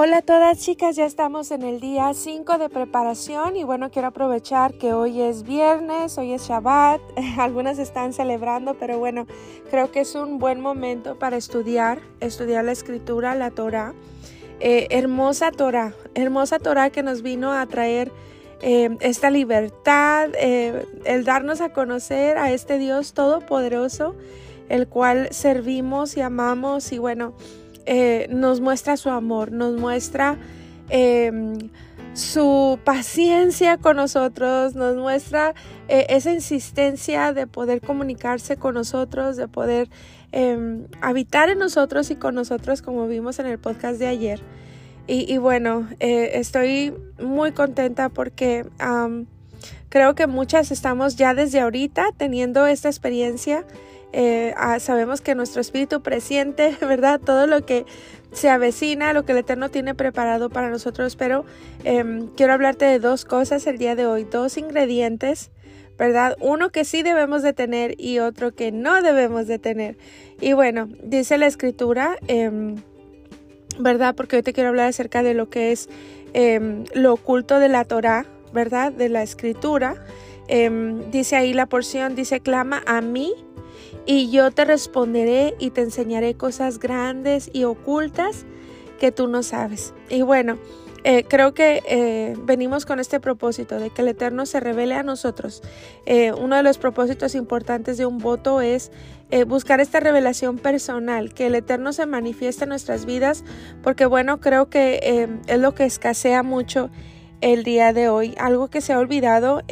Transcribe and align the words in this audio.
Hola 0.00 0.18
a 0.18 0.22
todas 0.22 0.60
chicas, 0.60 0.94
ya 0.94 1.06
estamos 1.06 1.50
en 1.50 1.64
el 1.64 1.80
día 1.80 2.14
5 2.14 2.58
de 2.58 2.68
preparación 2.68 3.56
y 3.56 3.64
bueno, 3.64 3.90
quiero 3.90 4.06
aprovechar 4.06 4.74
que 4.74 4.92
hoy 4.92 5.20
es 5.20 5.42
viernes, 5.42 6.16
hoy 6.18 6.34
es 6.34 6.42
Shabbat, 6.46 7.00
algunas 7.36 7.80
están 7.80 8.12
celebrando, 8.12 8.74
pero 8.74 9.00
bueno, 9.00 9.26
creo 9.72 9.90
que 9.90 9.98
es 9.98 10.14
un 10.14 10.38
buen 10.38 10.60
momento 10.60 11.18
para 11.18 11.36
estudiar, 11.36 12.00
estudiar 12.20 12.64
la 12.64 12.70
escritura, 12.70 13.34
la 13.34 13.50
Torah. 13.50 13.92
Eh, 14.60 14.86
hermosa 14.90 15.50
Torah, 15.50 15.94
hermosa 16.14 16.60
Torah 16.60 16.90
que 16.90 17.02
nos 17.02 17.22
vino 17.22 17.52
a 17.52 17.66
traer 17.66 18.12
eh, 18.62 18.96
esta 19.00 19.30
libertad, 19.30 20.30
eh, 20.38 20.86
el 21.06 21.24
darnos 21.24 21.60
a 21.60 21.72
conocer 21.72 22.38
a 22.38 22.52
este 22.52 22.78
Dios 22.78 23.14
todopoderoso, 23.14 24.14
el 24.68 24.86
cual 24.86 25.26
servimos 25.32 26.16
y 26.16 26.20
amamos 26.20 26.92
y 26.92 26.98
bueno, 26.98 27.34
eh, 27.90 28.26
nos 28.28 28.60
muestra 28.60 28.98
su 28.98 29.08
amor, 29.08 29.50
nos 29.50 29.80
muestra 29.80 30.36
em, 30.90 31.70
su 32.12 32.78
paciencia 32.84 33.78
con 33.78 33.96
nosotros, 33.96 34.74
nos 34.74 34.96
muestra 34.96 35.54
eh, 35.88 36.04
esa 36.10 36.30
insistencia 36.30 37.32
de 37.32 37.46
poder 37.46 37.80
comunicarse 37.80 38.58
con 38.58 38.74
nosotros, 38.74 39.38
de 39.38 39.48
poder 39.48 39.88
em, 40.32 40.86
habitar 41.00 41.48
en 41.48 41.58
nosotros 41.58 42.10
y 42.10 42.16
con 42.16 42.34
nosotros 42.34 42.82
como 42.82 43.08
vimos 43.08 43.38
en 43.38 43.46
el 43.46 43.58
podcast 43.58 43.98
de 43.98 44.06
ayer. 44.08 44.42
Y, 45.06 45.38
bueno, 45.38 45.88
eh, 46.00 46.32
estoy 46.34 46.92
muy 47.18 47.52
contenta 47.52 48.10
porque 48.10 48.66
creo 49.88 50.14
que 50.14 50.26
muchas 50.26 50.70
estamos 50.70 51.16
ya 51.16 51.32
desde 51.32 51.60
ahorita 51.60 52.10
teniendo 52.18 52.66
esta 52.66 52.90
experiencia 52.90 53.64
eh, 54.12 54.54
ah, 54.56 54.80
sabemos 54.80 55.20
que 55.20 55.34
nuestro 55.34 55.60
espíritu 55.60 56.00
presiente, 56.02 56.76
¿verdad? 56.80 57.20
Todo 57.20 57.46
lo 57.46 57.64
que 57.64 57.84
se 58.32 58.48
avecina, 58.48 59.12
lo 59.12 59.24
que 59.24 59.32
el 59.32 59.38
Eterno 59.38 59.70
tiene 59.70 59.94
preparado 59.94 60.50
para 60.50 60.70
nosotros, 60.70 61.16
pero 61.16 61.44
em, 61.84 62.28
quiero 62.28 62.52
hablarte 62.52 62.84
de 62.84 62.98
dos 62.98 63.24
cosas 63.24 63.66
el 63.66 63.78
día 63.78 63.94
de 63.94 64.06
hoy, 64.06 64.24
dos 64.24 64.56
ingredientes, 64.58 65.50
¿verdad? 65.98 66.36
Uno 66.40 66.70
que 66.70 66.84
sí 66.84 67.02
debemos 67.02 67.42
de 67.42 67.52
tener 67.52 67.94
y 67.98 68.18
otro 68.18 68.54
que 68.54 68.70
no 68.70 69.02
debemos 69.02 69.46
de 69.46 69.58
tener. 69.58 69.96
Y 70.40 70.52
bueno, 70.52 70.88
dice 71.02 71.38
la 71.38 71.46
escritura, 71.46 72.16
em, 72.28 72.76
¿verdad? 73.78 74.14
Porque 74.14 74.36
hoy 74.36 74.42
te 74.42 74.52
quiero 74.52 74.70
hablar 74.70 74.88
acerca 74.88 75.22
de 75.22 75.34
lo 75.34 75.48
que 75.48 75.72
es 75.72 75.88
em, 76.34 76.84
lo 76.94 77.14
oculto 77.14 77.58
de 77.58 77.68
la 77.68 77.84
Torah, 77.84 78.26
¿verdad? 78.52 78.92
De 78.92 79.08
la 79.08 79.22
escritura. 79.22 80.02
dice 81.10 81.36
ahí 81.36 81.52
la 81.52 81.66
porción, 81.66 82.14
dice, 82.14 82.40
clama 82.40 82.82
a 82.86 83.02
mí 83.02 83.34
y 84.06 84.30
yo 84.30 84.50
te 84.50 84.64
responderé 84.64 85.54
y 85.58 85.70
te 85.70 85.82
enseñaré 85.82 86.34
cosas 86.34 86.78
grandes 86.78 87.50
y 87.52 87.64
ocultas 87.64 88.46
que 88.98 89.12
tú 89.12 89.28
no 89.28 89.42
sabes. 89.42 89.94
Y 90.08 90.22
bueno, 90.22 90.58
eh, 91.04 91.24
creo 91.24 91.54
que 91.54 91.82
eh, 91.88 92.34
venimos 92.42 92.84
con 92.84 92.98
este 92.98 93.20
propósito 93.20 93.78
de 93.78 93.90
que 93.90 94.02
el 94.02 94.08
Eterno 94.08 94.46
se 94.46 94.60
revele 94.60 94.94
a 94.94 95.02
nosotros. 95.02 95.62
Eh, 96.06 96.32
uno 96.32 96.56
de 96.56 96.62
los 96.62 96.78
propósitos 96.78 97.34
importantes 97.34 97.96
de 97.98 98.06
un 98.06 98.18
voto 98.18 98.60
es 98.60 98.90
buscar 99.46 99.78
esta 99.80 100.00
revelación 100.00 100.56
personal, 100.56 101.34
que 101.34 101.48
el 101.48 101.54
Eterno 101.54 101.92
se 101.92 102.06
manifieste 102.06 102.64
en 102.64 102.70
nuestras 102.70 103.04
vidas, 103.04 103.44
porque 103.82 104.06
bueno, 104.06 104.40
creo 104.40 104.70
que 104.70 105.28
es 105.46 105.58
lo 105.58 105.74
que 105.74 105.84
escasea 105.84 106.42
mucho 106.42 106.88
el 107.42 107.62
día 107.62 107.92
de 107.92 108.08
hoy. 108.08 108.34
Algo 108.38 108.68
que 108.68 108.80
se 108.80 108.94
ha 108.94 108.98
olvidado 108.98 109.62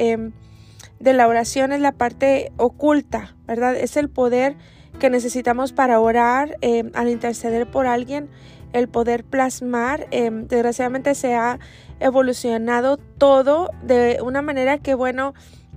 de 1.00 1.12
la 1.12 1.28
oración 1.28 1.72
es 1.72 1.80
la 1.80 1.92
parte 1.92 2.52
oculta, 2.56 3.36
¿verdad? 3.46 3.76
Es 3.76 3.96
el 3.96 4.08
poder 4.08 4.56
que 4.98 5.10
necesitamos 5.10 5.72
para 5.72 6.00
orar, 6.00 6.56
eh, 6.62 6.90
al 6.94 7.08
interceder 7.08 7.70
por 7.70 7.86
alguien, 7.86 8.28
el 8.72 8.88
poder 8.88 9.24
plasmar. 9.24 10.06
Eh, 10.10 10.30
desgraciadamente 10.32 11.14
se 11.14 11.34
ha 11.34 11.58
evolucionado 12.00 12.96
todo 12.96 13.70
de 13.82 14.18
una 14.22 14.42
manera 14.42 14.78
que, 14.78 14.94
bueno, 14.94 15.34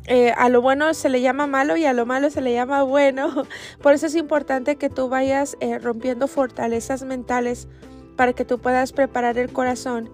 eh, 0.08 0.32
a 0.38 0.50
lo 0.50 0.62
bueno 0.62 0.94
se 0.94 1.10
le 1.10 1.22
llama 1.22 1.46
malo 1.48 1.76
y 1.78 1.86
a 1.86 1.94
lo 1.94 2.06
malo 2.06 2.30
se 2.30 2.42
le 2.42 2.54
llama 2.54 2.84
bueno. 2.84 3.46
Por 3.82 3.94
eso 3.94 4.06
es 4.06 4.16
importante 4.16 4.78
que 4.78 4.90
tú 4.90 5.10
vayas 5.10 5.58
rompiendo 5.82 6.28
fortalezas 6.28 7.04
mentales 7.04 7.68
para 8.16 8.34
que 8.34 8.46
tú 8.46 8.60
puedas 8.60 8.92
preparar 8.92 9.38
el 9.38 9.52
corazón 9.52 10.10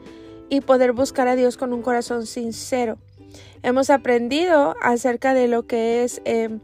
y 0.49 0.61
poder 0.61 0.91
buscar 0.91 1.27
a 1.27 1.35
Dios 1.35 1.57
con 1.57 1.73
un 1.73 1.81
corazón 1.81 2.25
sincero. 2.25 2.97
Hemos 3.65 3.89
aprendido 3.89 4.75
acerca 4.79 5.33
de 5.33 5.47
lo 5.47 5.65
que 5.65 6.03
es 6.03 6.21
em, 6.23 6.59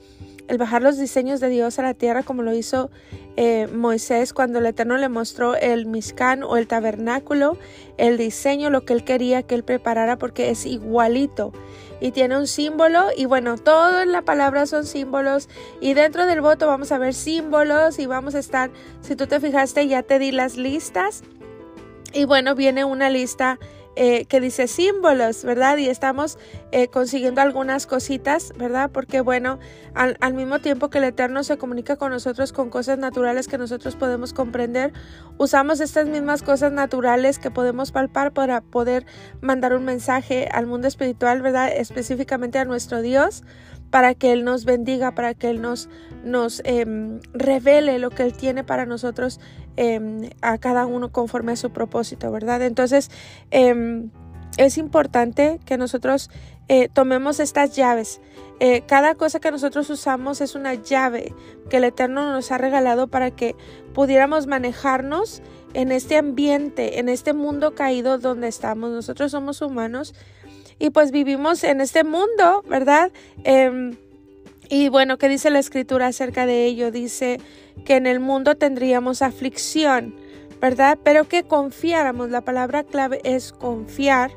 el 0.48 0.60
bajar 0.60 0.84
los 0.84 1.00
diseños 1.00 1.40
de 1.40 1.50
Dios 1.50 1.80
a 1.80 1.82
la 1.82 1.96
tierra 1.96 2.22
como 2.22 2.44
lo 2.44 2.54
hizo 2.54 2.92
eh, 3.38 3.68
Moisés 3.74 4.34
cuando 4.34 4.60
el 4.60 4.68
Eterno 4.68 4.98
le 4.98 5.10
mostró 5.10 5.56
el 5.56 5.88
miscán 5.88 6.44
o 6.44 6.58
el 6.58 6.68
tabernáculo, 6.68 7.58
el 7.98 8.20
diseño, 8.20 8.70
lo 8.70 8.86
que 8.86 8.94
él 8.94 9.04
quería 9.04 9.42
que 9.42 9.56
él 9.56 9.64
preparara 9.64 10.20
porque 10.20 10.52
es 10.52 10.68
igualito 10.68 11.54
y 12.00 12.12
tiene 12.12 12.38
un 12.38 12.46
símbolo. 12.46 13.08
Y 13.18 13.26
bueno, 13.26 13.58
todo 13.58 14.04
en 14.04 14.12
la 14.12 14.22
palabra 14.22 14.68
son 14.68 14.86
símbolos 14.86 15.50
y 15.80 15.96
dentro 15.96 16.28
del 16.28 16.42
voto 16.42 16.68
vamos 16.68 16.92
a 16.92 17.00
ver 17.00 17.16
símbolos 17.16 17.98
y 17.98 18.06
vamos 18.06 18.36
a 18.36 18.40
estar, 18.40 18.70
si 19.02 19.16
tú 19.16 19.26
te 19.26 19.40
fijaste 19.40 19.88
ya 19.88 20.04
te 20.04 20.20
di 20.20 20.32
las 20.32 20.56
listas. 20.56 21.24
Y 22.14 22.26
bueno, 22.26 22.54
viene 22.54 22.86
una 22.86 23.10
lista 23.10 23.58
eh, 23.96 24.26
que 24.26 24.40
dice 24.40 24.68
símbolos, 24.68 25.44
¿verdad? 25.44 25.78
Y 25.78 25.90
estamos 25.90 26.38
eh, 26.72 26.88
consiguiendo 26.88 27.42
algunas 27.42 27.88
cositas, 27.88 28.54
¿verdad? 28.58 28.90
Porque 28.92 29.22
bueno, 29.22 29.60
al, 29.94 30.18
al, 30.22 30.34
mismo 30.34 30.60
tiempo 30.60 30.90
que 30.90 31.00
el 31.00 31.04
Eterno 31.04 31.44
se 31.44 31.58
comunica 31.58 31.98
con 31.98 32.12
nosotros 32.12 32.54
con 32.54 32.70
cosas 32.70 32.98
naturales 32.98 33.48
que 33.48 33.58
nosotros 33.58 33.96
podemos 33.96 34.34
comprender, 34.34 34.94
usamos 35.38 35.82
estas 35.82 36.08
mismas 36.08 36.42
cosas 36.42 36.72
naturales 36.72 37.38
que 37.38 37.52
podemos 37.52 37.92
palpar 37.92 38.32
para 38.32 38.62
poder 38.62 39.06
mandar 39.42 39.76
un 39.76 39.84
mensaje 39.84 40.48
al 40.52 40.68
mundo 40.68 40.88
espiritual, 40.88 41.42
¿verdad? 41.42 41.70
Específicamente 41.76 42.60
a 42.60 42.66
nuestro 42.66 43.02
Dios 43.02 43.44
para 43.92 44.16
que 44.16 44.32
Él 44.32 44.44
nos 44.44 44.66
bendiga, 44.66 45.12
para 45.14 45.34
que 45.34 45.50
Él 45.50 45.62
nos, 45.62 45.90
nos 46.24 46.62
em, 46.66 47.20
revele 47.34 48.00
lo 48.00 48.10
que 48.10 48.24
Él 48.24 48.34
tiene 48.34 48.64
para 48.64 48.86
nosotros 48.86 49.40
em, 49.76 50.30
a 50.42 50.58
cada 50.58 50.86
uno 50.86 51.12
conforme 51.12 51.52
a 51.52 51.56
su 51.56 51.72
propósito, 51.72 52.32
¿verdad? 52.32 52.62
Entonces, 52.64 53.12
em, 53.52 54.10
es 54.58 54.78
importante 54.78 55.60
que 55.66 55.78
nosotros 55.78 56.30
eh, 56.68 56.90
tomemos 56.90 57.40
estas 57.40 57.76
llaves. 57.76 58.22
Eh, 58.60 58.84
cada 58.88 59.16
cosa 59.16 59.40
que 59.40 59.52
nosotros 59.52 59.90
usamos 59.90 60.40
es 60.40 60.56
una 60.56 60.76
llave 60.76 61.34
que 61.70 61.78
el 61.78 61.84
Eterno 61.84 62.32
nos 62.32 62.52
ha 62.52 62.58
regalado 62.58 63.08
para 63.08 63.32
que 63.32 63.56
pudiéramos 63.94 64.48
manejarnos 64.48 65.42
en 65.74 65.92
este 65.92 66.18
ambiente, 66.18 67.00
en 67.00 67.10
este 67.10 67.34
mundo 67.34 67.76
caído 67.76 68.20
donde 68.20 68.48
estamos. 68.48 68.92
Nosotros 68.92 69.32
somos 69.32 69.62
humanos 69.62 70.14
y 70.82 70.90
pues 70.90 71.12
vivimos 71.12 71.64
en 71.64 71.80
este 71.80 72.04
mundo, 72.04 72.64
¿verdad? 72.68 73.12
Em, 73.44 73.98
y 74.68 74.90
bueno, 74.90 75.20
¿qué 75.20 75.30
dice 75.30 75.52
la 75.52 75.60
escritura 75.60 76.08
acerca 76.08 76.48
de 76.48 76.66
ello? 76.66 76.90
Dice 76.90 77.40
que 77.86 77.98
en 77.98 78.08
el 78.08 78.20
mundo 78.20 78.56
tendríamos 78.56 79.22
aflicción, 79.22 80.16
¿verdad? 80.60 80.98
Pero 81.04 81.28
que 81.28 81.44
confiáramos, 81.44 82.32
la 82.32 82.42
palabra 82.42 82.84
clave 82.84 83.22
es 83.24 83.52
confiar, 83.52 84.32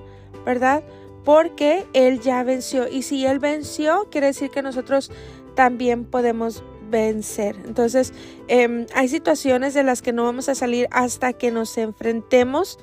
¿verdad? 0.45 0.85
Porque 1.25 1.87
Él 1.95 2.21
ya 2.21 2.43
venció. 2.43 2.89
Y 2.89 3.03
si 3.03 3.25
Él 3.25 3.39
venció, 3.39 4.09
quiere 4.11 4.27
decir 4.27 4.51
que 4.51 4.61
nosotros 4.61 5.11
también 5.55 6.05
podemos 6.05 6.63
vencer. 6.91 7.57
Entonces, 7.65 8.13
em, 8.49 8.85
hay 8.95 9.09
situaciones 9.09 9.73
de 9.73 9.83
las 9.83 10.03
que 10.03 10.13
no 10.13 10.25
vamos 10.25 10.51
a 10.51 10.55
salir 10.55 10.89
hasta 10.91 11.33
que 11.33 11.51
nos 11.51 11.79
enfrentemos 11.79 12.79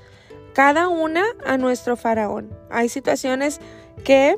cada 0.54 0.88
una 0.88 1.24
a 1.46 1.58
nuestro 1.58 1.96
faraón. 1.96 2.50
Hay 2.70 2.90
situaciones 2.90 3.60
que 4.04 4.38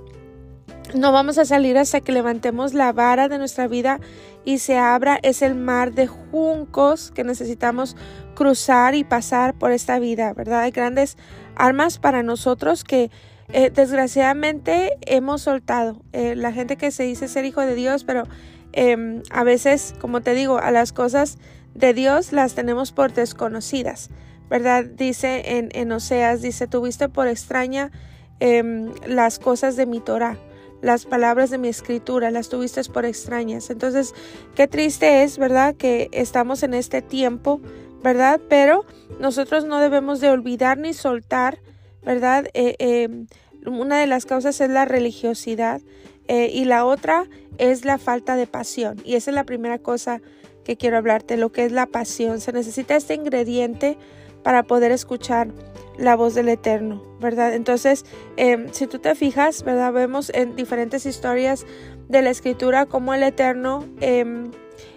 no 0.93 1.11
vamos 1.11 1.37
a 1.37 1.45
salir 1.45 1.77
hasta 1.77 2.01
que 2.01 2.11
levantemos 2.11 2.73
la 2.73 2.91
vara 2.91 3.29
de 3.29 3.37
nuestra 3.37 3.67
vida 3.67 3.99
y 4.45 4.59
se 4.59 4.77
abra 4.77 5.19
es 5.23 5.41
el 5.41 5.55
mar 5.55 5.93
de 5.93 6.07
juncos 6.07 7.11
que 7.11 7.23
necesitamos 7.23 7.95
cruzar 8.35 8.93
y 8.93 9.03
pasar 9.03 9.53
por 9.53 9.71
esta 9.71 9.99
vida, 9.99 10.33
¿verdad? 10.33 10.61
Hay 10.61 10.71
grandes 10.71 11.17
armas 11.55 11.97
para 11.97 12.21
nosotros 12.23 12.83
que 12.83 13.09
eh, 13.49 13.71
desgraciadamente 13.71 14.97
hemos 15.01 15.41
soltado. 15.43 16.01
Eh, 16.11 16.35
la 16.35 16.51
gente 16.51 16.77
que 16.77 16.91
se 16.91 17.03
dice 17.03 17.27
ser 17.27 17.45
hijo 17.45 17.61
de 17.61 17.75
Dios, 17.75 18.03
pero 18.03 18.23
em, 18.71 19.23
a 19.31 19.43
veces, 19.43 19.93
como 19.99 20.21
te 20.21 20.33
digo, 20.33 20.57
a 20.57 20.71
las 20.71 20.93
cosas 20.93 21.37
de 21.73 21.93
Dios 21.93 22.33
las 22.33 22.55
tenemos 22.55 22.91
por 22.91 23.13
desconocidas. 23.13 24.09
¿Verdad? 24.49 24.85
Dice 24.85 25.57
en, 25.57 25.69
en 25.73 25.91
Oseas, 25.91 26.41
dice, 26.41 26.67
tuviste 26.67 27.09
por 27.09 27.27
extraña 27.27 27.91
em, 28.39 28.91
las 29.05 29.39
cosas 29.39 29.75
de 29.75 29.85
mi 29.85 29.99
Torah, 29.99 30.37
las 30.81 31.05
palabras 31.05 31.49
de 31.49 31.57
mi 31.57 31.69
escritura, 31.69 32.29
las 32.31 32.49
tuviste 32.49 32.83
por 32.85 33.05
extrañas. 33.05 33.69
Entonces, 33.69 34.13
qué 34.55 34.67
triste 34.67 35.23
es, 35.23 35.37
¿verdad? 35.37 35.75
Que 35.75 36.09
estamos 36.11 36.63
en 36.63 36.73
este 36.73 37.01
tiempo, 37.01 37.61
¿verdad? 38.03 38.41
Pero 38.49 38.85
nosotros 39.19 39.65
no 39.65 39.79
debemos 39.79 40.19
de 40.19 40.29
olvidar 40.29 40.77
ni 40.77 40.93
soltar, 40.93 41.59
¿verdad? 42.03 42.47
Eh, 42.53 42.75
em, 42.79 43.27
una 43.65 43.99
de 43.99 44.07
las 44.07 44.25
causas 44.25 44.59
es 44.59 44.69
la 44.69 44.85
religiosidad 44.85 45.81
eh, 46.27 46.49
y 46.53 46.65
la 46.65 46.85
otra 46.85 47.25
es 47.57 47.85
la 47.85 47.97
falta 47.97 48.35
de 48.35 48.47
pasión. 48.47 49.01
Y 49.05 49.15
esa 49.15 49.31
es 49.31 49.35
la 49.35 49.45
primera 49.45 49.79
cosa 49.79 50.21
que 50.63 50.77
quiero 50.77 50.97
hablarte, 50.97 51.37
lo 51.37 51.51
que 51.51 51.65
es 51.65 51.71
la 51.71 51.85
pasión. 51.85 52.39
Se 52.41 52.51
necesita 52.51 52.95
este 52.95 53.13
ingrediente 53.13 53.97
para 54.43 54.63
poder 54.63 54.91
escuchar 54.91 55.49
la 55.97 56.15
voz 56.15 56.33
del 56.33 56.49
Eterno, 56.49 57.03
¿verdad? 57.19 57.53
Entonces, 57.53 58.05
em, 58.35 58.71
si 58.71 58.87
tú 58.87 58.99
te 58.99 59.15
fijas, 59.15 59.63
¿verdad? 59.63 59.93
Vemos 59.93 60.31
en 60.33 60.55
diferentes 60.55 61.05
historias 61.05 61.65
de 62.09 62.21
la 62.21 62.29
escritura 62.29 62.85
cómo 62.85 63.13
el 63.13 63.23
Eterno, 63.23 63.85
em, 64.01 64.51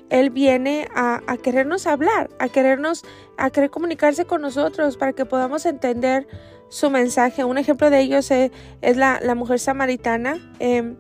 Él 0.08 0.30
viene 0.30 0.86
a, 0.94 1.20
querernos 1.42 1.86
hablar, 1.86 2.30
a 2.38 2.48
querernos, 2.48 3.04
a 3.36 3.50
querer 3.50 3.70
comunicarse 3.70 4.24
con 4.24 4.40
nosotros 4.40 4.96
para 4.96 5.12
que 5.12 5.26
podamos 5.26 5.66
entender 5.66 6.28
su 6.68 6.90
mensaje. 6.90 7.44
Un 7.44 7.58
ejemplo 7.58 7.90
de 7.90 8.00
ellos 8.00 8.30
es, 8.30 8.50
la, 8.96 9.34
mujer 9.34 9.58
samaritana. 9.58 10.38
Em, 10.60 10.96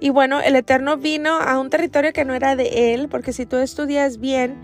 y 0.00 0.10
bueno, 0.10 0.40
el 0.40 0.56
Eterno 0.56 0.96
vino 0.96 1.38
a 1.38 1.58
un 1.60 1.70
territorio 1.70 2.12
que 2.12 2.24
no 2.24 2.34
era 2.34 2.56
de 2.56 2.94
Él, 2.94 3.08
porque 3.08 3.32
si 3.32 3.46
tú 3.46 3.56
estudias 3.56 4.18
bien, 4.18 4.56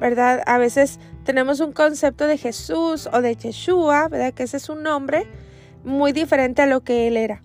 ¿verdad? 0.00 0.42
A 0.46 0.58
veces 0.58 0.98
tenemos 1.24 1.60
un 1.60 1.72
concepto 1.72 2.26
de 2.26 2.38
Jesús 2.38 3.08
o 3.12 3.20
de 3.20 3.36
Yeshua, 3.36 4.08
¿verdad? 4.08 4.34
Que 4.34 4.44
ese 4.44 4.56
es 4.56 4.68
un 4.68 4.82
nombre 4.82 5.26
muy 5.84 6.12
diferente 6.12 6.62
a 6.62 6.66
lo 6.66 6.82
que 6.82 7.08
él 7.08 7.16
era. 7.16 7.42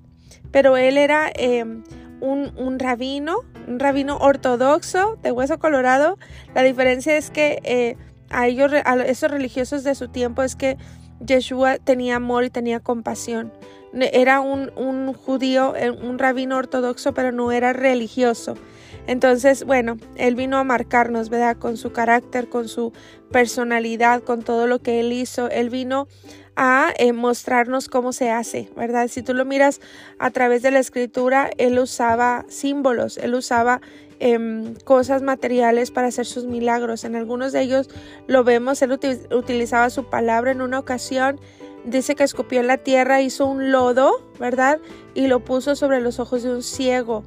Pero 0.52 0.78
él 0.78 0.98
era 0.98 1.30
em, 1.36 1.84
un, 2.22 2.80
rabino, 2.80 3.40
un 3.68 3.80
rabino 3.80 4.18
ortodoxo 4.18 5.18
de 5.22 5.32
hueso 5.32 5.60
colorado. 5.60 6.18
La 6.56 6.64
diferencia 6.64 7.18
es 7.18 7.30
que 7.30 7.60
eh, 7.64 7.98
a 8.30 8.48
ellos, 8.48 8.72
a 8.74 8.96
esos 9.06 9.32
religiosos 9.32 9.84
de 9.84 9.96
su 9.96 10.08
tiempo, 10.08 10.44
es 10.44 10.56
que 10.56 10.78
Yeshua 11.26 11.78
tenía 11.78 12.16
amor 12.16 12.44
y 12.44 12.50
tenía 12.50 12.80
compasión. 12.80 13.52
Era 13.94 14.42
un, 14.42 14.72
un 14.76 15.14
judío, 15.14 15.76
eh, 15.76 15.92
un 15.92 16.20
rabino 16.20 16.58
ortodoxo, 16.58 17.14
pero 17.14 17.32
no 17.32 17.52
era 17.52 17.74
religioso. 17.74 18.56
Entonces, 19.08 19.64
bueno, 19.64 19.98
Él 20.16 20.36
vino 20.36 20.58
a 20.58 20.64
marcarnos, 20.66 21.30
¿verdad? 21.30 21.58
Con 21.58 21.78
su 21.78 21.92
carácter, 21.92 22.50
con 22.50 22.68
su 22.68 22.92
personalidad, 23.32 24.22
con 24.22 24.44
todo 24.44 24.68
lo 24.68 24.80
que 24.80 25.00
Él 25.00 25.14
hizo. 25.14 25.50
Él 25.50 25.70
vino 25.70 26.08
a 26.58 26.92
eh, 26.98 27.14
mostrarnos 27.14 27.88
cómo 27.88 28.12
se 28.12 28.32
hace, 28.32 28.70
¿verdad? 28.76 29.08
Si 29.08 29.22
tú 29.22 29.34
lo 29.34 29.46
miras 29.46 29.80
a 30.20 30.32
través 30.32 30.62
de 30.62 30.72
la 30.72 30.80
escritura, 30.80 31.50
Él 31.58 31.80
usaba 31.80 32.46
símbolos, 32.50 33.18
Él 33.18 33.36
usaba 33.36 33.80
em, 34.20 34.74
cosas 34.84 35.22
materiales 35.22 35.92
para 35.92 36.08
hacer 36.08 36.26
sus 36.26 36.46
milagros. 36.46 37.06
En 37.06 37.16
algunos 37.16 37.54
de 37.54 37.62
ellos 37.62 37.90
lo 38.26 38.44
vemos, 38.44 38.82
Él 38.82 38.92
utilizaba 39.32 39.90
su 39.90 40.10
palabra 40.10 40.52
en 40.52 40.62
una 40.62 40.80
ocasión. 40.80 41.40
Dice 41.86 42.16
que 42.16 42.24
escupió 42.24 42.60
en 42.60 42.68
la 42.68 42.78
tierra, 42.78 43.22
hizo 43.22 43.46
un 43.46 43.72
lodo, 43.72 44.12
¿verdad? 44.38 44.80
Y 45.14 45.28
lo 45.28 45.46
puso 45.46 45.76
sobre 45.76 46.02
los 46.02 46.20
ojos 46.20 46.44
de 46.44 46.50
un 46.50 46.64
ciego. 46.64 47.24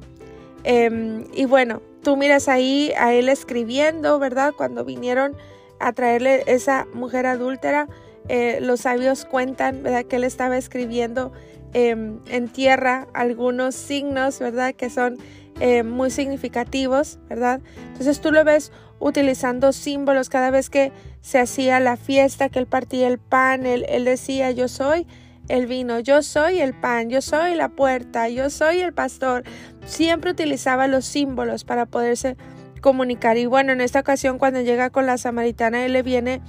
Em, 0.63 1.25
y 1.33 1.45
bueno, 1.45 1.81
tú 2.03 2.17
miras 2.17 2.47
ahí 2.47 2.91
a 2.97 3.13
él 3.13 3.29
escribiendo, 3.29 4.19
¿verdad? 4.19 4.53
Cuando 4.55 4.85
vinieron 4.85 5.35
a 5.79 5.93
traerle 5.93 6.43
esa 6.47 6.87
mujer 6.93 7.25
adúltera, 7.25 7.87
eh, 8.29 8.59
los 8.61 8.81
sabios 8.81 9.25
cuentan, 9.25 9.83
¿verdad? 9.83 10.05
Que 10.05 10.17
él 10.17 10.23
estaba 10.23 10.57
escribiendo 10.57 11.31
em, 11.73 12.19
en 12.27 12.49
tierra 12.49 13.07
algunos 13.13 13.75
signos, 13.75 14.39
¿verdad? 14.39 14.73
Que 14.73 14.89
son 14.89 15.17
eh, 15.59 15.83
muy 15.83 16.11
significativos, 16.11 17.19
¿verdad? 17.29 17.61
Entonces 17.87 18.21
tú 18.21 18.31
lo 18.31 18.43
ves 18.43 18.71
utilizando 18.99 19.73
símbolos 19.73 20.29
cada 20.29 20.51
vez 20.51 20.69
que 20.69 20.91
se 21.21 21.39
hacía 21.39 21.79
la 21.79 21.97
fiesta, 21.97 22.49
que 22.49 22.59
él 22.59 22.67
partía 22.67 23.07
el 23.07 23.19
pan, 23.19 23.65
él, 23.65 23.85
él 23.89 24.05
decía 24.05 24.51
yo 24.51 24.67
soy 24.67 25.07
el 25.49 25.67
vino, 25.67 25.99
yo 25.99 26.21
soy 26.21 26.61
el 26.61 26.73
pan, 26.73 27.09
yo 27.09 27.21
soy 27.21 27.55
la 27.55 27.69
puerta, 27.69 28.29
yo 28.29 28.49
soy 28.49 28.79
el 28.79 28.93
pastor. 28.93 29.43
Siempre 29.85 30.31
utilizaba 30.31 30.87
los 30.87 31.05
símbolos 31.05 31.63
para 31.63 31.85
poderse 31.85 32.37
comunicar. 32.81 33.37
Y 33.37 33.45
bueno, 33.45 33.73
en 33.73 33.81
esta 33.81 33.99
ocasión 33.99 34.37
cuando 34.37 34.61
llega 34.61 34.89
con 34.89 35.05
la 35.05 35.17
samaritana, 35.17 35.85
él 35.85 35.93
le 35.93 36.03
viene 36.03 36.41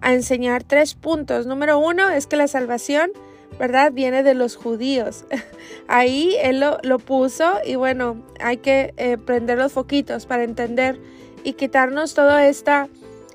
a 0.00 0.12
enseñar 0.12 0.64
tres 0.64 0.94
puntos. 0.94 1.46
Número 1.46 1.78
uno 1.78 2.08
es 2.08 2.26
que 2.26 2.36
la 2.36 2.48
salvación, 2.48 3.10
¿verdad? 3.58 3.92
Viene 3.92 4.22
de 4.22 4.34
los 4.34 4.56
judíos. 4.56 5.24
Ahí 5.88 6.36
él 6.42 6.60
lo, 6.60 6.98
puso 6.98 7.54
y 7.64 7.76
bueno, 7.76 8.22
hay 8.40 8.58
que 8.58 8.94
eh, 8.96 9.16
prender 9.18 9.58
los 9.58 9.72
foquitos 9.72 10.26
para 10.26 10.44
entender 10.44 11.00
y 11.44 11.54
quitarnos 11.54 12.14
toda 12.14 12.46
esta, 12.46 12.88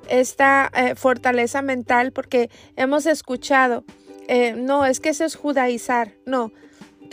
esta 0.10 0.72
eh, 0.76 0.96
fortaleza 0.96 1.62
mental 1.62 2.12
porque 2.12 2.50
hemos 2.76 3.06
escuchado 3.06 3.84
eh, 4.28 4.54
no, 4.54 4.86
es 4.86 5.00
que 5.00 5.10
eso 5.10 5.26
es 5.26 5.36
judaizar. 5.36 6.14
No, 6.26 6.52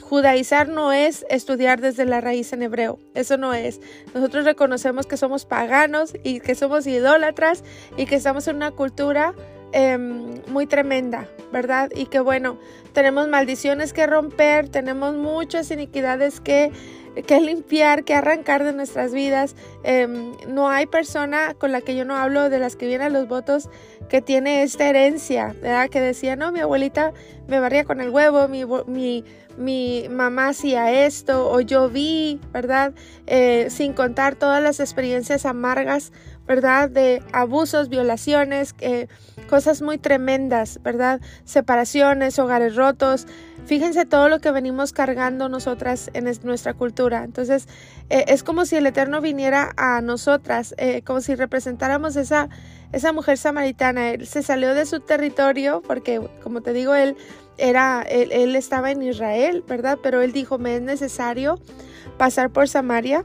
judaizar 0.00 0.68
no 0.68 0.92
es 0.92 1.24
estudiar 1.30 1.80
desde 1.80 2.04
la 2.04 2.20
raíz 2.20 2.52
en 2.52 2.62
hebreo. 2.62 2.98
Eso 3.14 3.36
no 3.36 3.54
es. 3.54 3.80
Nosotros 4.14 4.44
reconocemos 4.44 5.06
que 5.06 5.16
somos 5.16 5.44
paganos 5.44 6.14
y 6.22 6.40
que 6.40 6.54
somos 6.54 6.86
idólatras 6.86 7.64
y 7.96 8.06
que 8.06 8.16
estamos 8.16 8.48
en 8.48 8.56
una 8.56 8.70
cultura 8.70 9.34
em, 9.72 10.42
muy 10.48 10.66
tremenda, 10.66 11.28
¿verdad? 11.52 11.90
Y 11.94 12.06
que 12.06 12.20
bueno, 12.20 12.58
tenemos 12.92 13.28
maldiciones 13.28 13.92
que 13.92 14.06
romper, 14.06 14.68
tenemos 14.68 15.14
muchas 15.14 15.70
iniquidades 15.70 16.40
que 16.40 16.72
que 17.26 17.40
limpiar, 17.40 18.04
que 18.04 18.14
arrancar 18.14 18.64
de 18.64 18.72
nuestras 18.72 19.12
vidas. 19.12 19.56
Em, 19.82 20.32
no 20.48 20.68
hay 20.68 20.86
persona 20.86 21.54
con 21.54 21.72
la 21.72 21.80
que 21.80 21.96
yo 21.96 22.04
no 22.04 22.16
hablo 22.16 22.48
de 22.50 22.58
las 22.58 22.76
que 22.76 22.86
vienen 22.86 23.12
los 23.12 23.28
votos 23.28 23.68
que 24.08 24.22
tiene 24.22 24.62
esta 24.62 24.88
herencia, 24.88 25.54
¿verdad? 25.60 25.88
Que 25.88 26.00
decía, 26.00 26.36
no, 26.36 26.52
mi 26.52 26.60
abuelita 26.60 27.12
me 27.48 27.60
barría 27.60 27.84
con 27.84 28.00
el 28.00 28.10
huevo, 28.10 28.48
mi, 28.48 28.64
mi, 28.86 29.24
mi 29.60 30.08
mamá 30.08 30.48
hacía 30.48 31.04
esto, 31.04 31.50
o 31.50 31.60
yo 31.60 31.90
vi, 31.90 32.40
¿verdad? 32.50 32.94
Eh, 33.26 33.66
sin 33.68 33.92
contar 33.92 34.34
todas 34.34 34.62
las 34.62 34.80
experiencias 34.80 35.44
amargas, 35.44 36.12
¿verdad? 36.46 36.88
De 36.88 37.22
abusos, 37.32 37.90
violaciones, 37.90 38.74
eh, 38.80 39.06
cosas 39.50 39.82
muy 39.82 39.98
tremendas, 39.98 40.80
¿verdad? 40.82 41.20
Separaciones, 41.44 42.38
hogares 42.38 42.74
rotos. 42.74 43.26
Fíjense 43.66 44.06
todo 44.06 44.30
lo 44.30 44.40
que 44.40 44.50
venimos 44.50 44.92
cargando 44.92 45.50
nosotras 45.50 46.10
en 46.14 46.24
nuestra 46.42 46.72
cultura. 46.72 47.22
Entonces, 47.22 47.68
eh, 48.08 48.24
es 48.28 48.42
como 48.42 48.64
si 48.64 48.76
el 48.76 48.86
Eterno 48.86 49.20
viniera 49.20 49.72
a 49.76 50.00
nosotras, 50.00 50.74
como 51.04 51.20
si 51.20 51.34
representáramos 51.34 52.16
esa 52.16 52.48
esa 52.92 53.12
mujer 53.12 53.38
samaritana, 53.38 54.10
él 54.10 54.26
se 54.26 54.42
salió 54.42 54.74
de 54.74 54.84
su 54.84 55.00
territorio 55.00 55.80
porque, 55.86 56.20
como 56.42 56.60
te 56.60 56.72
digo, 56.72 56.94
él 56.94 57.16
era, 57.60 58.02
él, 58.02 58.56
estaba 58.56 58.90
en 58.90 59.02
Israel, 59.02 59.64
¿verdad? 59.66 59.98
Pero 60.02 60.22
él 60.22 60.32
dijo, 60.32 60.58
me 60.58 60.76
es 60.76 60.82
necesario 60.82 61.58
pasar 62.18 62.50
por 62.50 62.68
Samaria, 62.68 63.24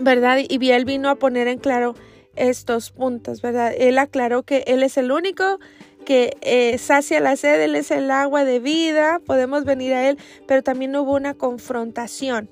¿verdad? 0.00 0.38
Y 0.48 0.70
él 0.70 0.84
vino 0.84 1.08
a 1.08 1.16
poner 1.16 1.48
en 1.48 1.58
claro 1.58 1.94
estos 2.36 2.90
puntos, 2.90 3.42
¿verdad? 3.42 3.72
Él 3.76 3.98
aclaró 3.98 4.44
que 4.44 4.64
él 4.66 4.82
es 4.82 4.96
el 4.96 5.10
único 5.10 5.58
que 6.04 6.36
eh, 6.40 6.78
sacia 6.78 7.20
la 7.20 7.36
sed, 7.36 7.60
él 7.60 7.74
es 7.74 7.90
el 7.90 8.10
agua 8.10 8.44
de 8.44 8.60
vida, 8.60 9.20
podemos 9.26 9.64
venir 9.64 9.92
a 9.92 10.08
él, 10.08 10.18
pero 10.46 10.62
también 10.62 10.96
hubo 10.96 11.14
una 11.14 11.34
confrontación, 11.34 12.48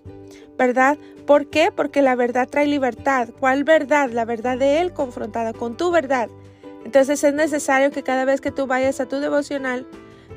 ¿verdad? 0.59 0.99
¿Por 1.27 1.51
qué? 1.51 1.73
Porque 1.75 2.03
la 2.03 2.15
verdad 2.15 2.49
trae 2.49 2.67
libertad. 2.67 3.31
¿Cuál 3.41 3.65
verdad? 3.65 4.11
La 4.11 4.25
verdad 4.25 4.57
de 4.57 4.81
Él 4.81 4.93
confrontada 4.93 5.53
con 5.53 5.77
tu 5.77 5.91
verdad. 5.91 6.29
Entonces 6.85 7.23
es 7.25 7.35
necesario 7.35 7.91
que 7.91 8.05
cada 8.05 8.25
vez 8.25 8.41
que 8.41 8.53
tú 8.53 8.69
vayas 8.69 9.01
a 9.01 9.07
tu 9.07 9.17
devocional, 9.17 9.89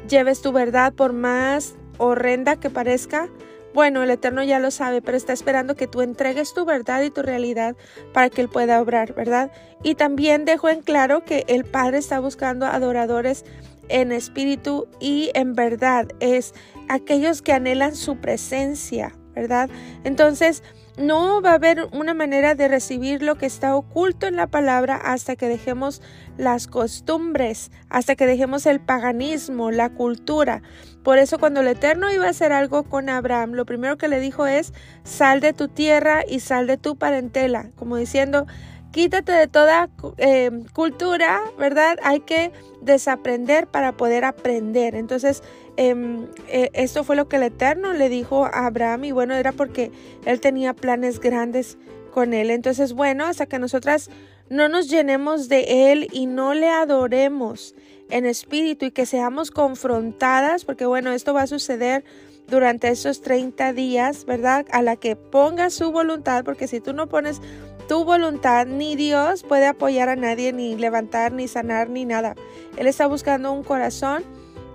lleves 0.09 0.41
tu 0.41 0.51
verdad 0.51 0.93
por 0.93 1.13
más 1.13 1.75
horrenda 1.97 2.57
que 2.57 2.69
parezca. 2.69 3.29
Bueno, 3.73 4.01
el 4.01 4.09
Eterno 4.09 4.43
ya 4.43 4.59
lo 4.59 4.71
sabe, 4.71 5.01
pero 5.01 5.15
está 5.15 5.31
esperando 5.31 5.75
que 5.75 5.87
tú 5.87 6.01
entregues 6.01 6.53
tu 6.53 6.65
verdad 6.65 7.03
y 7.03 7.11
tu 7.11 7.21
realidad 7.21 7.75
para 8.13 8.29
que 8.29 8.41
Él 8.41 8.49
pueda 8.49 8.81
obrar, 8.81 9.13
¿verdad? 9.13 9.51
Y 9.83 9.95
también 9.95 10.43
dejo 10.43 10.69
en 10.69 10.81
claro 10.81 11.23
que 11.23 11.45
el 11.47 11.65
Padre 11.65 11.99
está 11.99 12.19
buscando 12.19 12.65
adoradores 12.65 13.45
en 13.87 14.11
espíritu 14.11 14.87
y 14.99 15.29
en 15.35 15.53
verdad. 15.53 16.07
Es 16.19 16.53
aquellos 16.87 17.41
que 17.43 17.53
anhelan 17.53 17.95
su 17.95 18.17
presencia, 18.17 19.15
¿verdad? 19.35 19.69
Entonces, 20.03 20.63
no 20.99 21.41
va 21.41 21.51
a 21.51 21.55
haber 21.55 21.87
una 21.93 22.13
manera 22.13 22.55
de 22.55 22.67
recibir 22.67 23.23
lo 23.23 23.37
que 23.37 23.45
está 23.45 23.75
oculto 23.75 24.27
en 24.27 24.35
la 24.35 24.47
palabra 24.47 24.97
hasta 24.97 25.37
que 25.37 25.47
dejemos 25.47 26.01
las 26.37 26.67
costumbres, 26.67 27.71
hasta 27.89 28.15
que 28.15 28.25
dejemos 28.25 28.65
el 28.65 28.81
paganismo, 28.81 29.71
la 29.71 29.89
cultura. 29.89 30.61
Por 31.03 31.17
eso 31.17 31.39
cuando 31.39 31.61
el 31.61 31.69
Eterno 31.69 32.11
iba 32.11 32.25
a 32.25 32.31
hacer 32.31 32.51
algo 32.51 32.83
con 32.83 33.09
Abraham, 33.09 33.53
lo 33.53 33.65
primero 33.65 33.97
que 33.97 34.09
le 34.09 34.19
dijo 34.19 34.45
es, 34.45 34.73
sal 35.03 35.39
de 35.39 35.53
tu 35.53 35.69
tierra 35.69 36.23
y 36.27 36.41
sal 36.41 36.67
de 36.67 36.77
tu 36.77 36.97
parentela, 36.97 37.71
como 37.77 37.95
diciendo, 37.95 38.45
quítate 38.91 39.31
de 39.31 39.47
toda 39.47 39.89
eh, 40.17 40.51
cultura, 40.73 41.41
¿verdad? 41.57 41.97
Hay 42.03 42.19
que 42.19 42.51
desaprender 42.81 43.67
para 43.67 43.93
poder 43.93 44.25
aprender. 44.25 44.95
Entonces, 44.95 45.43
eh, 45.81 46.69
esto 46.73 47.05
fue 47.05 47.15
lo 47.15 47.29
que 47.29 47.37
el 47.37 47.43
Eterno 47.43 47.93
le 47.93 48.09
dijo 48.09 48.43
a 48.43 48.65
Abraham 48.65 49.05
y 49.05 49.11
bueno, 49.13 49.33
era 49.33 49.53
porque 49.53 49.93
él 50.25 50.41
tenía 50.41 50.73
planes 50.73 51.21
grandes 51.21 51.77
con 52.11 52.33
él. 52.33 52.49
Entonces, 52.49 52.91
bueno, 52.91 53.25
hasta 53.25 53.45
que 53.45 53.59
nosotras 53.59 54.09
no 54.49 54.67
nos 54.67 54.89
llenemos 54.89 55.47
de 55.47 55.91
él 55.91 56.09
y 56.11 56.25
no 56.25 56.53
le 56.53 56.69
adoremos 56.69 57.75
en 58.09 58.25
espíritu 58.25 58.87
y 58.87 58.91
que 58.91 59.05
seamos 59.05 59.51
confrontadas, 59.51 60.65
porque 60.65 60.85
bueno, 60.85 61.13
esto 61.13 61.33
va 61.33 61.43
a 61.43 61.47
suceder 61.47 62.03
durante 62.47 62.89
esos 62.89 63.21
30 63.21 63.71
días, 63.71 64.25
¿verdad? 64.25 64.65
A 64.71 64.81
la 64.81 64.97
que 64.97 65.15
ponga 65.15 65.69
su 65.69 65.93
voluntad, 65.93 66.43
porque 66.43 66.67
si 66.67 66.81
tú 66.81 66.91
no 66.91 67.07
pones 67.07 67.39
tu 67.87 68.03
voluntad, 68.03 68.65
ni 68.65 68.97
Dios 68.97 69.43
puede 69.43 69.67
apoyar 69.67 70.09
a 70.09 70.17
nadie, 70.17 70.51
ni 70.51 70.75
levantar, 70.75 71.31
ni 71.31 71.47
sanar, 71.47 71.89
ni 71.89 72.03
nada. 72.03 72.35
Él 72.75 72.87
está 72.87 73.07
buscando 73.07 73.53
un 73.53 73.63
corazón 73.63 74.25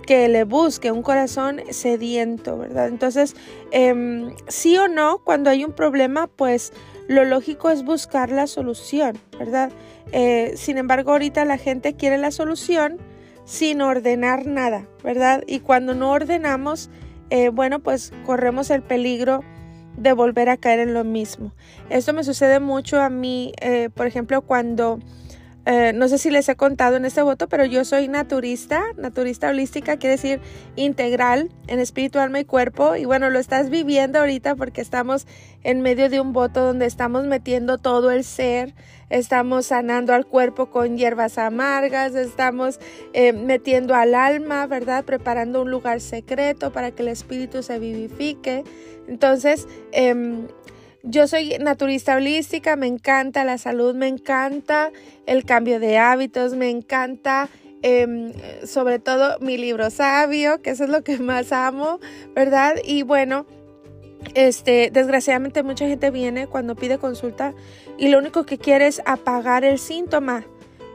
que 0.05 0.27
le 0.27 0.43
busque, 0.43 0.91
un 0.91 1.01
corazón 1.01 1.61
sediento, 1.69 2.57
¿verdad? 2.57 2.87
Entonces, 2.87 3.35
em, 3.71 4.33
sí 4.47 4.77
o 4.77 4.87
no, 4.87 5.19
cuando 5.23 5.49
hay 5.49 5.63
un 5.63 5.73
problema, 5.73 6.27
pues 6.27 6.71
lo 7.07 7.23
lógico 7.23 7.69
es 7.69 7.83
buscar 7.83 8.31
la 8.31 8.47
solución, 8.47 9.17
¿verdad? 9.37 9.71
Eh, 10.11 10.53
sin 10.55 10.77
embargo, 10.77 11.11
ahorita 11.11 11.45
la 11.45 11.57
gente 11.57 11.95
quiere 11.95 12.17
la 12.17 12.31
solución 12.31 12.97
sin 13.45 13.81
ordenar 13.81 14.47
nada, 14.47 14.87
¿verdad? 15.03 15.43
Y 15.45 15.59
cuando 15.59 15.93
no 15.93 16.11
ordenamos, 16.11 16.89
eh, 17.29 17.49
bueno, 17.49 17.79
pues 17.79 18.11
corremos 18.25 18.69
el 18.69 18.81
peligro 18.81 19.43
de 19.97 20.13
volver 20.13 20.49
a 20.49 20.57
caer 20.57 20.79
en 20.79 20.93
lo 20.93 21.03
mismo. 21.03 21.53
Esto 21.89 22.13
me 22.13 22.23
sucede 22.23 22.59
mucho 22.59 23.01
a 23.01 23.09
mí, 23.09 23.53
eh, 23.61 23.89
por 23.93 24.07
ejemplo, 24.07 24.41
cuando 24.41 24.99
eh, 25.65 25.93
no 25.93 26.07
sé 26.07 26.19
si 26.19 26.29
les 26.29 26.47
he 26.47 26.55
contado 26.55 26.95
en 26.95 27.05
este 27.05 27.23
voto, 27.23 27.47
pero 27.47 27.65
yo 27.65 27.85
soy 27.85 28.07
naturista, 28.07 28.83
naturista 28.97 29.49
holística, 29.49 29.97
quiere 29.97 30.15
decir 30.15 30.39
integral 30.75 31.49
en 31.67 31.79
espíritu, 31.79 32.19
alma 32.19 32.39
y 32.39 32.45
cuerpo. 32.45 32.95
Y 32.95 33.05
bueno, 33.05 33.31
lo 33.31 33.39
estás 33.39 33.71
viviendo 33.71 34.19
ahorita 34.19 34.55
porque 34.55 34.81
estamos 34.81 35.25
en 35.63 35.81
medio 35.81 36.09
de 36.09 36.19
un 36.19 36.33
voto 36.33 36.61
donde 36.61 36.85
estamos 36.85 37.25
metiendo 37.25 37.79
todo 37.79 38.11
el 38.11 38.23
ser, 38.23 38.75
estamos 39.09 39.65
sanando 39.65 40.13
al 40.13 40.27
cuerpo 40.27 40.69
con 40.69 40.97
hierbas 40.97 41.39
amargas, 41.39 42.13
estamos 42.13 42.79
eh, 43.13 43.33
metiendo 43.33 43.95
al 43.95 44.13
alma, 44.13 44.67
¿verdad? 44.67 45.03
Preparando 45.03 45.63
un 45.63 45.71
lugar 45.71 45.99
secreto 45.99 46.71
para 46.71 46.91
que 46.91 47.01
el 47.01 47.07
espíritu 47.07 47.63
se 47.63 47.79
vivifique. 47.79 48.63
Entonces, 49.07 49.67
em, 49.91 50.47
yo 51.05 51.27
soy 51.27 51.57
naturista 51.59 52.15
holística, 52.15 52.75
me 52.75 52.87
encanta 52.87 53.43
la 53.43 53.57
salud, 53.57 53.95
me 53.95 54.07
encanta 54.07 54.91
el 55.25 55.45
cambio 55.45 55.79
de 55.79 55.97
hábitos, 55.97 56.55
me 56.55 56.69
encanta 56.69 57.49
em, 57.83 58.33
sobre 58.65 58.99
todo 58.99 59.37
mi 59.39 59.57
libro 59.57 59.89
sabio, 59.91 60.61
que 60.61 60.71
eso 60.71 60.83
es 60.85 60.89
lo 60.89 61.03
que 61.03 61.17
más 61.19 61.51
amo, 61.51 61.99
¿verdad? 62.33 62.75
Y 62.83 63.03
bueno, 63.03 63.45
este, 64.33 64.89
desgraciadamente 64.91 65.61
mucha 65.61 65.87
gente 65.87 66.09
viene 66.09 66.47
cuando 66.47 66.75
pide 66.75 66.97
consulta 66.97 67.53
y 67.97 68.07
lo 68.09 68.17
único 68.17 68.45
que 68.45 68.57
quiere 68.57 68.87
es 68.87 69.01
apagar 69.05 69.63
el 69.63 69.77
síntoma, 69.77 70.45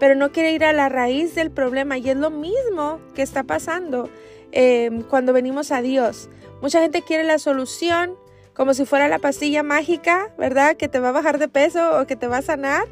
pero 0.01 0.17
no 0.17 0.33
quiere 0.33 0.53
ir 0.53 0.65
a 0.65 0.73
la 0.73 0.89
raíz 0.89 1.35
del 1.37 1.53
problema 1.53 1.99
y 1.99 2.11
es 2.11 2.17
lo 2.17 2.31
mismo 2.31 3.01
que 3.15 3.23
está 3.23 3.45
pasando 3.45 4.11
em, 4.51 5.03
cuando 5.03 5.33
venimos 5.33 5.71
a 5.71 5.83
Dios. 5.83 6.29
Mucha 6.61 6.81
gente 6.81 7.03
quiere 7.03 7.23
la 7.25 7.39
solución, 7.39 8.17
como 8.61 8.75
si 8.75 8.85
fuera 8.85 9.09
la 9.09 9.19
pastilla 9.19 9.63
mágica, 9.63 10.29
¿verdad? 10.37 10.77
Que 10.77 10.87
te 10.87 10.99
va 10.99 11.09
a 11.09 11.13
bajar 11.13 11.39
de 11.39 11.49
peso 11.49 11.99
o 11.99 12.07
que 12.07 12.15
te 12.15 12.27
va 12.27 12.37
a 12.37 12.43
sanar, 12.43 12.83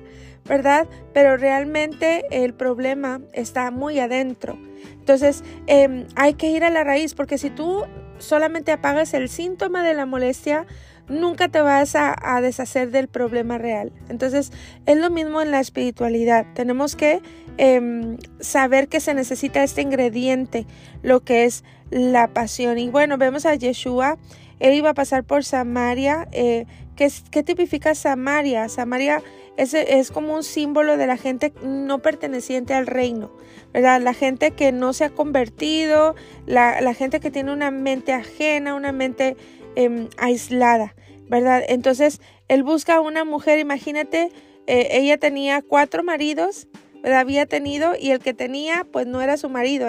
¿verdad? 0.47 0.89
Pero 1.13 1.37
realmente 1.37 2.25
el 2.31 2.55
problema 2.55 3.21
está 3.35 3.71
muy 3.71 3.99
adentro. 3.99 4.59
Entonces 4.95 5.45
em, 5.67 6.07
hay 6.17 6.33
que 6.33 6.49
ir 6.49 6.65
a 6.65 6.71
la 6.71 6.85
raíz 6.85 7.13
porque 7.13 7.37
si 7.37 7.51
tú 7.51 7.85
solamente 8.17 8.73
apagas 8.73 9.13
el 9.13 9.29
síntoma 9.29 9.83
de 9.83 9.93
la 9.93 10.07
molestia, 10.07 10.65
nunca 11.07 11.49
te 11.49 11.61
vas 11.61 11.95
a, 11.97 12.41
deshacer 12.41 12.91
del 12.91 13.09
problema 13.09 13.59
real. 13.59 13.93
Entonces 14.09 14.53
es 14.87 14.97
lo 14.97 15.11
mismo 15.11 15.43
en 15.43 15.51
la 15.51 15.61
espiritualidad. 15.61 16.47
Tenemos 16.55 16.97
que 16.97 17.21
em, 17.59 18.17
saber 18.41 18.89
que 18.89 19.01
se 19.01 19.13
necesita 19.13 19.63
este 19.63 19.83
ingrediente, 19.83 20.65
lo 21.03 21.21
que 21.21 21.45
es 21.45 21.63
la 21.91 22.29
pasión. 22.29 22.79
Y 22.79 22.89
bueno, 22.89 23.19
vemos 23.19 23.45
a 23.45 23.55
Yeshua 23.55 24.17
él 24.61 24.75
iba 24.75 24.91
a 24.91 24.95
pasar 24.95 25.25
por 25.25 25.45
Samaria. 25.45 26.29
Eh, 26.33 26.67
¿qué, 26.97 27.11
¿qué, 27.31 27.43
tipifica 27.43 27.95
Samaria? 27.95 28.69
Samaria 28.69 29.23
es, 29.57 29.75
es, 29.75 30.11
como 30.11 30.35
un 30.35 30.45
símbolo 30.45 30.97
de 30.97 31.07
la 31.07 31.17
gente 31.17 31.53
no 31.63 32.01
perteneciente 32.01 32.75
al 32.75 32.87
reino, 32.87 33.31
¿verdad? 33.73 34.01
La 34.01 34.15
gente 34.15 34.53
que 34.53 34.73
no 34.73 34.93
se 34.93 35.05
ha 35.05 35.11
convertido, 35.11 36.15
la, 36.47 36.81
la 36.81 36.95
gente 36.95 37.21
que 37.21 37.31
tiene 37.31 37.53
una 37.53 37.71
mente 37.71 38.13
ajena, 38.13 38.75
una 38.75 38.93
mente 38.93 39.37
em, 39.75 40.09
aislada, 40.17 40.95
¿verdad? 41.29 41.63
Entonces, 41.69 42.21
él 42.49 42.63
busca 42.63 42.97
a 42.97 43.01
una 43.01 43.25
mujer, 43.25 43.59
imagínate, 43.59 44.31
eh, 44.67 44.89
ella 44.93 45.19
tenía 45.19 45.63
cuatro 45.63 46.05
maridos, 46.05 46.69
había 47.05 47.47
tenido 47.47 47.93
y 47.99 48.11
el 48.11 48.19
que 48.19 48.35
tenía 48.35 48.87
pues 48.91 49.07
no 49.07 49.21
era 49.23 49.37
su 49.37 49.49
marido. 49.49 49.89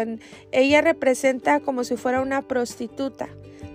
ella 0.51 0.81
representa 0.81 1.59
como 1.59 1.83
si 1.83 1.97
fuera 1.97 2.21
una 2.21 2.41
prostituta. 2.41 3.29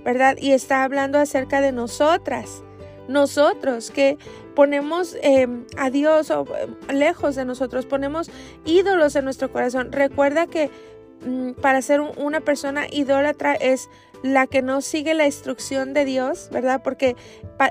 ¿Verdad? 0.05 0.37
Y 0.39 0.53
está 0.53 0.85
hablando 0.85 1.19
acerca 1.19 1.61
de 1.61 1.73
nosotras, 1.73 2.63
nosotros 3.09 3.91
que 3.91 4.19
ponemos 4.55 5.17
em, 5.23 5.65
a 5.77 5.91
Dios 5.91 6.31
o, 6.31 6.47
em, 6.57 6.97
lejos 6.97 7.35
de 7.35 7.45
nosotros, 7.45 7.87
ponemos 7.87 8.31
ídolos 8.65 9.17
en 9.17 9.25
nuestro 9.25 9.51
corazón. 9.51 9.93
Recuerda 9.93 10.47
que 10.47 10.71
mm, 11.27 11.53
para 11.53 11.83
ser 11.83 12.01
una 12.01 12.41
persona 12.41 12.87
idólatra 12.91 13.55
es 13.55 13.89
la 14.23 14.47
que 14.47 14.63
no 14.63 14.81
sigue 14.81 15.13
la 15.13 15.27
instrucción 15.27 15.93
de 15.93 16.07
Dios, 16.07 16.49
¿verdad? 16.51 16.83
Porque 16.83 17.15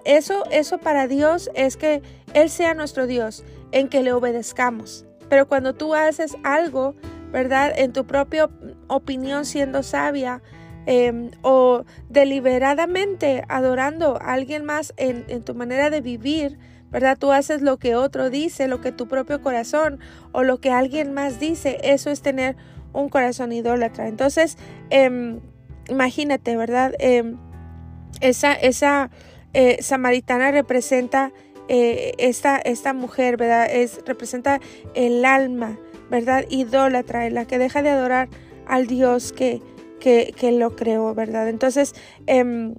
eso, 0.06 0.44
eso 0.52 0.78
para 0.78 1.08
Dios 1.08 1.50
es 1.56 1.78
que 1.78 2.04
Él 2.36 2.50
sea 2.50 2.76
nuestro 2.76 3.08
Dios, 3.08 3.44
en 3.72 3.90
que 3.90 4.04
le 4.04 4.14
obedezcamos. 4.14 5.06
Pero 5.30 5.48
cuando 5.48 5.74
tú 5.74 5.96
haces 5.96 6.36
algo, 6.44 6.94
¿verdad? 7.32 7.74
En 7.76 7.92
tu 7.92 8.06
propia 8.06 8.52
opinión 8.88 9.46
siendo 9.46 9.82
sabia, 9.82 10.44
Em, 10.86 11.32
o 11.44 11.86
deliberadamente 12.10 13.46
adorando 13.48 14.18
a 14.22 14.34
alguien 14.34 14.66
más 14.66 14.94
en, 14.98 15.44
tu 15.44 15.56
manera 15.56 15.90
de 15.90 16.02
vivir, 16.02 16.58
¿verdad? 16.92 17.18
Tú 17.18 17.32
haces 17.32 17.62
lo 17.62 17.78
que 17.78 17.96
otro 17.96 18.30
dice, 18.30 18.68
lo 18.68 18.82
que 18.82 18.92
tu 18.92 19.08
propio 19.08 19.42
corazón 19.42 20.00
o 20.34 20.44
lo 20.44 20.60
que 20.60 20.72
alguien 20.72 21.14
más 21.14 21.40
dice, 21.40 21.78
eso 21.84 22.10
es 22.10 22.22
tener 22.22 22.58
un 22.92 23.08
corazón 23.08 23.54
idólatra. 23.54 24.10
Entonces, 24.10 24.58
em, 24.90 25.40
imagínate, 25.88 26.58
¿verdad? 26.58 26.94
Em, 27.00 27.38
esa, 28.20 28.54
esa 28.54 29.10
eh, 29.54 29.78
samaritana 29.82 30.52
representa 30.52 31.32
eh, 31.70 32.14
esta, 32.18 32.58
esta 32.58 32.94
mujer, 32.94 33.38
¿verdad? 33.38 33.68
Es, 33.72 34.02
representa 34.06 34.60
el 34.96 35.24
alma, 35.24 35.80
¿verdad? 36.10 36.44
Idólatra, 36.50 37.26
en 37.26 37.36
la 37.36 37.46
que 37.46 37.58
deja 37.58 37.82
de 37.82 37.90
adorar 37.90 38.28
al 38.68 38.88
Dios 38.88 39.32
que, 39.32 39.62
que, 40.04 40.52
lo 40.52 40.76
creó, 40.76 41.16
¿verdad? 41.16 41.48
Entonces, 41.48 41.96
em, 42.28 42.76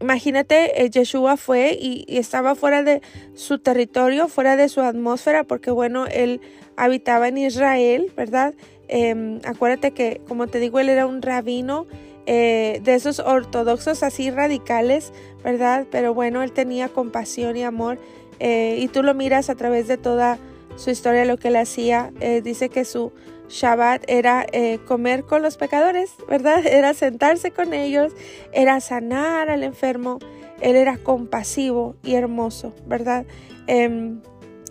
imagínate, 0.00 0.82
eh, 0.82 0.90
Yeshua 0.90 1.36
fue 1.36 1.76
y, 1.78 2.04
estaba 2.08 2.54
fuera 2.54 2.82
de 2.82 3.02
su 3.34 3.58
territorio, 3.58 4.28
fuera 4.28 4.56
de 4.56 4.68
su 4.68 4.80
atmósfera, 4.80 5.44
porque 5.44 5.70
bueno, 5.70 6.06
él 6.06 6.40
habitaba 6.76 7.28
en 7.28 7.38
Israel, 7.38 8.12
¿verdad? 8.16 8.54
Em, 8.88 9.40
acuérdate 9.44 9.90
que, 9.90 10.20
como 10.28 10.46
te 10.46 10.60
digo, 10.60 10.78
él 10.78 10.88
era 10.88 11.06
un 11.06 11.20
rabino 11.20 11.86
eh, 12.26 12.80
de 12.84 12.94
esos 12.94 13.18
ortodoxos 13.18 14.04
así 14.04 14.30
radicales, 14.30 15.12
¿verdad? 15.42 15.86
Pero 15.90 16.14
bueno, 16.14 16.42
él 16.42 16.52
tenía 16.52 16.88
compasión 16.88 17.56
y 17.56 17.64
amor 17.64 17.98
eh, 18.38 18.76
y 18.78 18.86
tú 18.86 19.02
lo 19.02 19.14
miras 19.14 19.50
a 19.50 19.56
través 19.56 19.88
de 19.88 19.96
toda 19.96 20.38
su 20.76 20.90
historia, 20.90 21.24
lo 21.24 21.36
que 21.36 21.48
él 21.48 21.56
hacía. 21.56 22.12
dice 22.42 22.68
que 22.68 22.84
su, 22.84 23.12
Shabbat 23.52 24.04
era 24.08 24.46
eh, 24.52 24.78
comer 24.86 25.24
con 25.24 25.42
los 25.42 25.58
pecadores, 25.58 26.14
¿verdad? 26.26 26.64
Era 26.66 26.94
sentarse 26.94 27.50
con 27.50 27.74
ellos, 27.74 28.14
era 28.52 28.80
sanar 28.80 29.50
al 29.50 29.62
enfermo, 29.62 30.18
él 30.62 30.74
era 30.74 30.96
compasivo 30.96 31.96
y 32.02 32.14
hermoso, 32.14 32.74
¿verdad? 32.86 33.26
Em, 33.66 34.22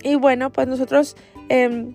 y 0.04 0.16
bueno, 0.16 0.52
pues 0.52 0.68
nosotros 0.68 1.16
em, 1.50 1.94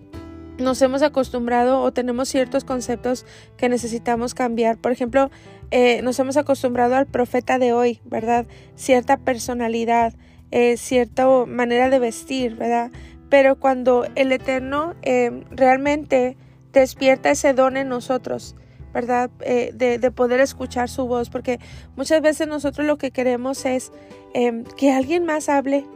nos 0.58 0.80
hemos 0.80 1.02
acostumbrado 1.02 1.80
o 1.80 1.92
tenemos 1.92 2.28
ciertos 2.28 2.64
conceptos 2.64 3.26
que 3.56 3.68
necesitamos 3.68 4.34
cambiar. 4.34 4.78
Por 4.78 4.92
ejemplo, 4.92 5.30
eh, 5.72 6.02
nos 6.02 6.18
hemos 6.20 6.36
acostumbrado 6.36 6.94
al 6.94 7.06
profeta 7.06 7.58
de 7.58 7.72
hoy, 7.72 8.00
¿verdad? 8.04 8.46
Cierta 8.76 9.16
personalidad, 9.16 10.14
eh, 10.52 10.76
cierta 10.76 11.26
manera 11.46 11.90
de 11.90 11.98
vestir, 11.98 12.54
¿verdad? 12.54 12.92
Pero 13.28 13.58
cuando 13.58 14.06
el 14.14 14.30
Eterno 14.30 14.94
em, 15.02 15.42
realmente 15.50 16.36
despierta 16.72 17.30
ese 17.30 17.52
don 17.52 17.76
en 17.76 17.88
nosotros, 17.88 18.54
¿verdad? 18.92 19.30
Eh, 19.40 19.72
de, 19.74 20.10
poder 20.10 20.40
escuchar 20.40 20.88
su 20.88 21.06
voz, 21.06 21.30
porque 21.30 21.58
muchas 21.96 22.22
veces 22.22 22.48
nosotros 22.48 22.86
lo 22.86 22.98
que 22.98 23.10
queremos 23.10 23.64
es 23.64 23.92
em, 24.34 24.64
que 24.64 24.92
alguien 24.92 25.24
más 25.24 25.48
hable 25.48 25.86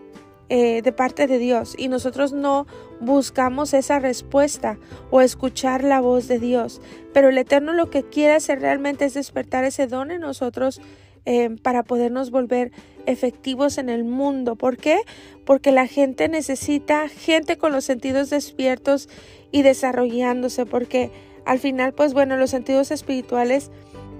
eh, 0.52 0.82
de 0.82 0.92
parte 0.92 1.28
de 1.28 1.38
Dios 1.38 1.76
y 1.78 1.86
nosotros 1.86 2.32
no 2.32 2.66
buscamos 2.98 3.72
esa 3.72 4.00
respuesta 4.00 4.78
o 5.10 5.20
escuchar 5.20 5.84
la 5.84 6.00
voz 6.00 6.26
de 6.26 6.40
Dios. 6.40 6.80
Pero 7.12 7.28
el 7.28 7.38
Eterno 7.38 7.72
lo 7.72 7.88
que 7.88 8.02
quiere 8.02 8.34
hacer 8.34 8.60
realmente 8.60 9.04
es 9.04 9.14
despertar 9.14 9.62
ese 9.62 9.86
don 9.86 10.10
en 10.10 10.20
nosotros 10.20 10.80
em, 11.24 11.56
para 11.56 11.84
podernos 11.84 12.32
volver 12.32 12.72
efectivos 13.10 13.78
en 13.78 13.88
el 13.88 14.04
mundo. 14.04 14.56
¿Por 14.56 14.76
qué? 14.76 14.98
Porque 15.44 15.72
la 15.72 15.86
gente 15.86 16.28
necesita 16.28 17.08
gente 17.08 17.58
con 17.58 17.72
los 17.72 17.84
sentidos 17.84 18.30
despiertos 18.30 19.08
y 19.52 19.62
desarrollándose, 19.62 20.66
porque 20.66 21.10
al 21.44 21.58
final, 21.58 21.92
pues 21.92 22.14
bueno, 22.14 22.36
los 22.36 22.50
sentidos 22.50 22.90
espirituales 22.90 23.70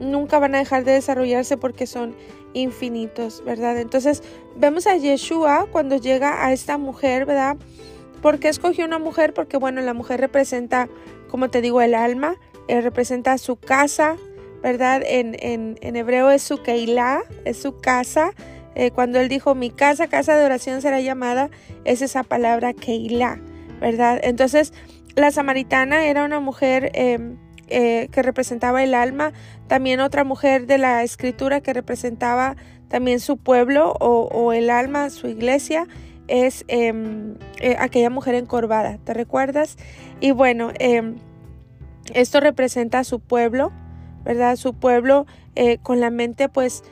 nunca 0.01 0.39
van 0.39 0.55
a 0.55 0.59
dejar 0.59 0.85
de 0.85 0.93
desarrollarse 0.93 1.57
porque 1.57 1.87
son 1.87 2.15
infinitos, 2.55 3.43
¿verdad? 3.45 3.79
Entonces 3.79 4.23
vemos 4.57 4.87
a 4.87 4.97
Yeshua 4.97 5.67
cuando 5.71 5.97
llega 5.97 6.45
a 6.45 6.53
esta 6.53 6.79
mujer, 6.79 7.27
¿verdad? 7.27 7.57
¿Por 8.23 8.39
qué 8.39 8.49
escogió 8.49 8.85
una 8.85 8.99
mujer? 8.99 9.33
Porque 9.35 9.57
bueno, 9.57 9.81
la 9.81 9.95
mujer 9.95 10.21
representa, 10.21 10.89
como 11.29 11.51
te 11.51 11.61
digo, 11.61 11.81
el 11.81 11.95
alma, 11.95 12.37
eh, 12.69 12.81
representa 12.81 13.39
su 13.39 13.57
casa, 13.57 14.17
¿verdad? 14.63 15.03
En, 15.05 15.37
en, 15.41 15.97
hebreo 15.97 16.31
es 16.31 16.43
su 16.43 16.63
Keilah, 16.63 17.23
es 17.45 17.57
su 17.59 17.79
casa. 17.79 18.33
Eh, 18.75 18.91
cuando 18.91 19.19
él 19.19 19.29
dijo, 19.29 19.55
mi 19.55 19.71
casa, 19.71 20.09
casa 20.09 20.37
de 20.37 20.45
oración 20.45 20.81
será 20.81 21.01
llamada, 21.01 21.51
es 21.85 22.03
esa 22.03 22.23
palabra 22.23 22.73
Keilah, 22.73 23.41
¿verdad? 23.81 24.21
Entonces, 24.23 24.73
la 25.17 25.31
samaritana 25.31 26.07
era 26.07 26.25
una 26.25 26.41
mujer 26.41 26.91
em, 26.95 27.37
eh, 27.69 28.09
que 28.13 28.23
representaba 28.23 28.83
el 28.83 28.95
alma, 28.95 29.33
también 29.67 30.01
otra 30.01 30.25
mujer 30.25 30.67
de 30.67 30.79
la 30.79 31.03
escritura 31.03 31.61
que 31.61 31.73
representaba 31.73 32.57
también 32.89 33.21
su 33.21 33.37
pueblo 33.37 33.93
o, 34.01 34.53
el 34.53 34.71
alma, 34.71 35.11
su 35.11 35.29
iglesia, 35.29 35.87
es 36.29 36.65
em, 36.69 37.35
eh, 37.61 37.77
aquella 37.79 38.11
mujer 38.11 38.35
encorvada, 38.37 38.99
¿te 38.99 39.15
recuerdas? 39.15 39.77
Y 40.21 40.31
bueno, 40.31 40.71
em, 40.79 41.17
esto 42.15 42.41
representa 42.41 43.01
a 43.01 43.05
su 43.05 43.21
pueblo, 43.21 43.73
¿verdad? 44.25 44.57
Su 44.57 44.75
pueblo 44.75 45.27
con 45.83 46.01
la 46.01 46.11
mente 46.11 46.49
pues 46.49 46.83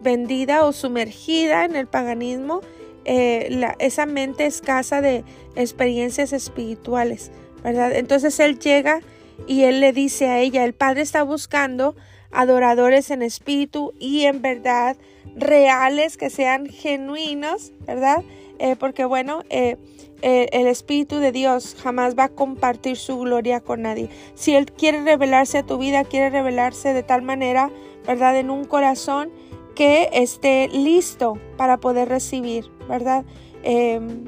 vendida 0.00 0.64
o 0.64 0.72
sumergida 0.72 1.64
en 1.64 1.76
el 1.76 1.86
paganismo, 1.86 2.62
esa 3.04 4.06
mente 4.06 4.46
escasa 4.46 5.00
de 5.00 5.24
experiencias 5.54 6.32
espirituales, 6.32 7.30
¿verdad? 7.62 7.92
Entonces 7.94 8.40
él 8.40 8.58
llega 8.58 9.00
y 9.46 9.62
él 9.62 9.80
le 9.80 9.92
dice 9.92 10.26
a 10.26 10.40
ella, 10.40 10.64
el 10.64 10.74
Padre 10.74 11.02
está 11.02 11.22
buscando 11.22 11.94
adoradores 12.30 13.10
en 13.10 13.22
espíritu 13.22 13.94
y 13.98 14.24
en 14.24 14.42
verdad 14.42 14.96
reales, 15.36 16.16
que 16.16 16.30
sean 16.30 16.66
genuinos, 16.66 17.72
¿verdad? 17.86 18.22
Eh, 18.58 18.76
porque 18.78 19.04
bueno, 19.04 19.42
eh, 19.50 19.76
eh, 20.22 20.48
el 20.52 20.66
Espíritu 20.66 21.18
de 21.18 21.32
Dios 21.32 21.76
jamás 21.80 22.18
va 22.18 22.24
a 22.24 22.28
compartir 22.28 22.96
su 22.96 23.18
gloria 23.18 23.60
con 23.60 23.82
nadie. 23.82 24.08
Si 24.34 24.54
Él 24.54 24.66
quiere 24.72 25.02
revelarse 25.02 25.58
a 25.58 25.62
tu 25.62 25.78
vida, 25.78 26.04
quiere 26.04 26.30
revelarse 26.30 26.92
de 26.92 27.02
tal 27.02 27.22
manera, 27.22 27.70
¿verdad? 28.06 28.36
En 28.36 28.50
un 28.50 28.64
corazón 28.64 29.30
que 29.78 30.08
esté 30.12 30.66
listo 30.72 31.38
para 31.56 31.76
poder 31.76 32.08
recibir, 32.08 32.68
¿verdad? 32.88 33.24
Em, 33.62 34.24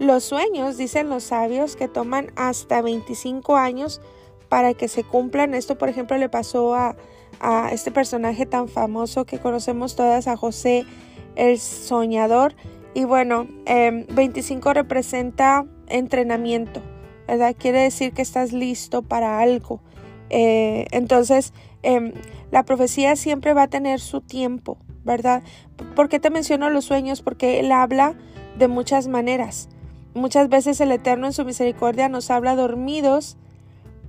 los 0.00 0.24
sueños, 0.24 0.76
dicen 0.76 1.08
los 1.08 1.22
sabios, 1.22 1.76
que 1.76 1.86
toman 1.86 2.32
hasta 2.34 2.82
25 2.82 3.56
años 3.56 4.00
para 4.48 4.74
que 4.74 4.88
se 4.88 5.04
cumplan. 5.04 5.54
Esto, 5.54 5.78
por 5.78 5.88
ejemplo, 5.88 6.18
le 6.18 6.28
pasó 6.28 6.74
a, 6.74 6.96
este 7.70 7.92
personaje 7.92 8.44
tan 8.44 8.66
famoso 8.66 9.24
que 9.24 9.38
conocemos 9.38 9.94
todas, 9.94 10.26
a 10.26 10.36
José 10.36 10.84
el 11.36 11.60
Soñador. 11.60 12.56
Y 12.92 13.04
bueno, 13.04 13.46
25 13.66 14.68
em, 14.68 14.74
representa 14.74 15.64
entrenamiento, 15.86 16.82
¿verdad? 17.28 17.54
Quiere 17.56 17.82
decir 17.82 18.12
que 18.12 18.22
estás 18.22 18.52
listo 18.52 19.02
para 19.02 19.38
algo. 19.38 19.80
Eh, 20.28 20.86
entonces, 20.90 21.52
em, 21.84 22.14
la 22.50 22.64
profecía 22.64 23.14
siempre 23.14 23.54
va 23.54 23.62
a 23.62 23.68
tener 23.68 24.00
su 24.00 24.22
tiempo, 24.22 24.78
¿verdad? 25.08 25.42
¿Por 25.96 26.08
qué 26.08 26.20
te 26.20 26.30
menciono 26.30 26.70
los 26.70 26.84
sueños? 26.84 27.22
Porque 27.22 27.58
él 27.58 27.72
habla 27.72 28.14
de 28.58 28.68
muchas 28.68 29.08
maneras. 29.08 29.68
Muchas 30.14 30.48
veces 30.48 30.80
el 30.80 30.92
Eterno 30.92 31.26
en 31.26 31.32
su 31.32 31.44
misericordia 31.44 32.08
nos 32.08 32.30
habla 32.30 32.54
dormidos 32.54 33.38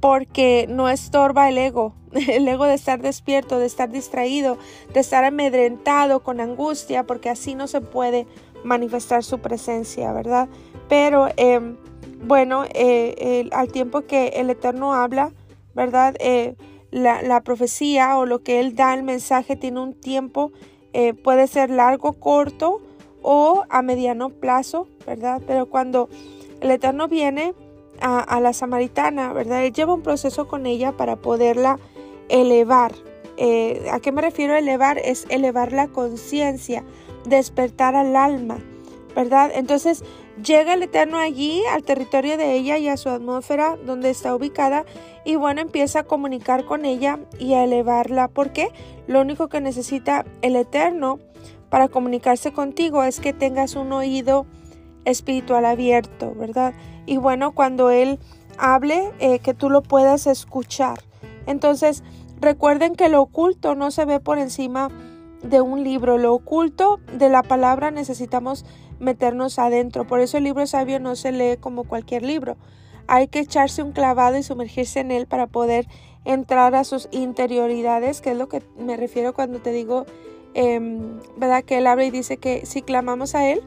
porque 0.01 0.67
no 0.69 0.89
estorba 0.89 1.49
el 1.49 1.57
ego, 1.57 1.95
el 2.11 2.47
ego 2.47 2.65
de 2.65 2.73
estar 2.73 3.01
despierto, 3.01 3.57
de 3.59 3.65
estar 3.65 3.89
distraído, 3.89 4.57
de 4.93 4.99
estar 4.99 5.23
amedrentado 5.23 6.21
con 6.21 6.41
angustia, 6.41 7.05
porque 7.05 7.29
así 7.29 7.55
no 7.55 7.67
se 7.67 7.81
puede 7.81 8.27
manifestar 8.63 9.23
su 9.23 9.39
presencia, 9.39 10.11
¿verdad? 10.11 10.49
Pero 10.89 11.29
em, 11.37 11.77
bueno, 12.23 12.65
eh, 12.73 13.47
al 13.53 13.71
tiempo 13.71 14.01
que 14.01 14.27
el 14.35 14.49
Eterno 14.49 14.93
habla, 14.93 15.31
¿verdad? 15.73 16.15
Eh, 16.19 16.55
la, 16.91 17.41
profecía 17.41 18.17
o 18.17 18.25
lo 18.25 18.43
que 18.43 18.59
Él 18.59 18.75
da, 18.75 18.93
el 18.93 19.03
mensaje, 19.03 19.55
tiene 19.55 19.79
un 19.79 19.93
tiempo, 19.93 20.51
eh, 20.93 21.13
puede 21.13 21.47
ser 21.47 21.69
largo, 21.69 22.13
corto 22.13 22.81
o 23.21 23.63
a 23.69 23.81
mediano 23.81 24.29
plazo, 24.29 24.87
¿verdad? 25.05 25.41
Pero 25.45 25.67
cuando 25.67 26.09
el 26.61 26.71
Eterno 26.71 27.07
viene, 27.07 27.53
a, 28.01 28.39
la 28.39 28.53
samaritana, 28.53 29.33
¿verdad? 29.33 29.63
Él 29.63 29.73
lleva 29.73 29.93
un 29.93 30.01
proceso 30.01 30.47
con 30.47 30.65
ella 30.65 30.93
para 30.93 31.15
poderla 31.17 31.79
elevar. 32.29 32.93
Eh, 33.37 33.87
¿A 33.91 33.99
qué 33.99 34.11
me 34.11 34.21
refiero 34.21 34.55
elevar? 34.55 34.97
Es 34.97 35.25
elevar 35.29 35.71
la 35.71 35.87
conciencia, 35.87 36.83
despertar 37.25 37.95
al 37.95 38.15
alma, 38.15 38.59
¿verdad? 39.15 39.51
Entonces 39.53 40.03
llega 40.43 40.73
el 40.73 40.83
Eterno 40.83 41.17
allí, 41.17 41.61
al 41.71 41.83
territorio 41.83 42.37
de 42.37 42.55
ella 42.55 42.77
y 42.77 42.87
a 42.87 42.97
su 42.97 43.09
atmósfera 43.09 43.77
donde 43.85 44.09
está 44.09 44.35
ubicada 44.35 44.85
y 45.25 45.35
bueno, 45.35 45.61
empieza 45.61 45.99
a 45.99 46.03
comunicar 46.03 46.65
con 46.65 46.85
ella 46.85 47.19
y 47.39 47.53
a 47.53 47.63
elevarla. 47.63 48.27
¿Por 48.27 48.51
qué? 48.51 48.69
Lo 49.07 49.21
único 49.21 49.47
que 49.47 49.61
necesita 49.61 50.25
el 50.41 50.55
Eterno 50.55 51.19
para 51.69 51.87
comunicarse 51.87 52.51
contigo 52.51 53.03
es 53.03 53.19
que 53.19 53.33
tengas 53.33 53.75
un 53.75 53.91
oído 53.91 54.45
espiritual 55.05 55.65
abierto, 55.65 56.33
¿verdad? 56.35 56.73
Y 57.05 57.17
bueno, 57.17 57.53
cuando 57.53 57.89
Él 57.89 58.19
hable, 58.57 59.11
eh, 59.19 59.39
que 59.39 59.53
tú 59.53 59.69
lo 59.69 59.81
puedas 59.81 60.27
escuchar. 60.27 60.99
Entonces, 61.45 62.03
recuerden 62.39 62.95
que 62.95 63.09
lo 63.09 63.21
oculto 63.21 63.75
no 63.75 63.91
se 63.91 64.05
ve 64.05 64.19
por 64.19 64.37
encima 64.37 64.89
de 65.43 65.61
un 65.61 65.83
libro. 65.83 66.17
Lo 66.17 66.33
oculto 66.33 66.99
de 67.13 67.29
la 67.29 67.43
palabra 67.43 67.91
necesitamos 67.91 68.65
meternos 68.99 69.59
adentro. 69.59 70.05
Por 70.05 70.19
eso 70.19 70.37
el 70.37 70.43
libro 70.43 70.65
sabio 70.67 70.99
no 70.99 71.15
se 71.15 71.31
lee 71.31 71.57
como 71.59 71.83
cualquier 71.83 72.23
libro. 72.23 72.57
Hay 73.07 73.27
que 73.27 73.39
echarse 73.39 73.81
un 73.81 73.91
clavado 73.91 74.37
y 74.37 74.43
sumergirse 74.43 74.99
en 74.99 75.11
él 75.11 75.25
para 75.25 75.47
poder 75.47 75.87
entrar 76.25 76.75
a 76.75 76.83
sus 76.83 77.07
interioridades, 77.11 78.21
que 78.21 78.31
es 78.31 78.37
lo 78.37 78.49
que 78.49 78.61
me 78.77 78.97
refiero 78.97 79.33
cuando 79.33 79.59
te 79.59 79.71
digo, 79.71 80.05
em, 80.53 81.19
¿verdad? 81.37 81.63
Que 81.63 81.79
él 81.79 81.87
habla 81.87 82.05
y 82.05 82.11
dice 82.11 82.37
que 82.37 82.65
si 82.65 82.81
clamamos 82.81 83.35
a 83.35 83.49
él, 83.49 83.63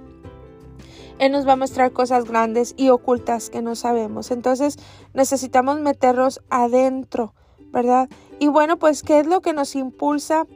él 1.19 1.33
nos 1.33 1.47
va 1.47 1.53
a 1.53 1.57
mostrar 1.57 1.93
cosas 1.93 2.25
grandes 2.25 2.75
y 2.77 2.89
ocultas 2.89 3.51
que 3.51 3.63
no 3.63 3.75
sabemos. 3.75 4.31
Entonces 4.31 4.77
necesitamos 5.15 5.81
meternos 5.81 6.41
adentro, 6.51 7.35
¿verdad? 7.73 8.09
Y 8.39 8.49
bueno, 8.49 8.77
pues, 8.79 9.03
¿qué 9.03 9.21
es 9.21 9.27
lo 9.27 9.41
que 9.41 9.53
nos 9.53 9.77
impulsa 9.77 10.47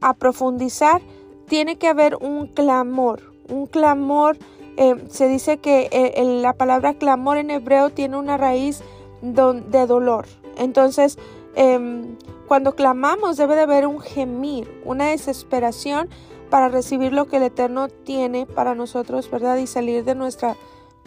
a 0.00 0.14
profundizar? 0.14 1.00
Tiene 1.46 1.76
que 1.76 1.88
haber 1.88 2.16
un 2.16 2.48
clamor, 2.48 3.29
un 3.50 3.66
clamor. 3.66 4.38
Eh, 4.76 4.94
se 5.08 5.28
dice 5.28 5.58
que 5.58 5.88
eh, 5.92 6.22
la 6.24 6.54
palabra 6.54 6.94
clamor 6.94 7.36
en 7.36 7.50
hebreo 7.50 7.90
tiene 7.90 8.16
una 8.16 8.36
raíz 8.36 8.82
de 9.22 9.86
dolor. 9.86 10.26
Entonces, 10.56 11.18
em, 11.54 12.16
cuando 12.48 12.74
clamamos 12.74 13.36
debe 13.36 13.54
de 13.54 13.62
haber 13.62 13.86
un 13.86 14.00
gemir, 14.00 14.80
una 14.84 15.06
desesperación 15.08 16.08
para 16.48 16.68
recibir 16.68 17.12
lo 17.12 17.26
que 17.26 17.36
el 17.36 17.44
Eterno 17.44 17.88
tiene 17.88 18.46
para 18.46 18.74
nosotros, 18.74 19.30
¿verdad? 19.30 19.56
Y 19.56 19.66
salir 19.66 20.04
de 20.04 20.14
nuestra 20.14 20.56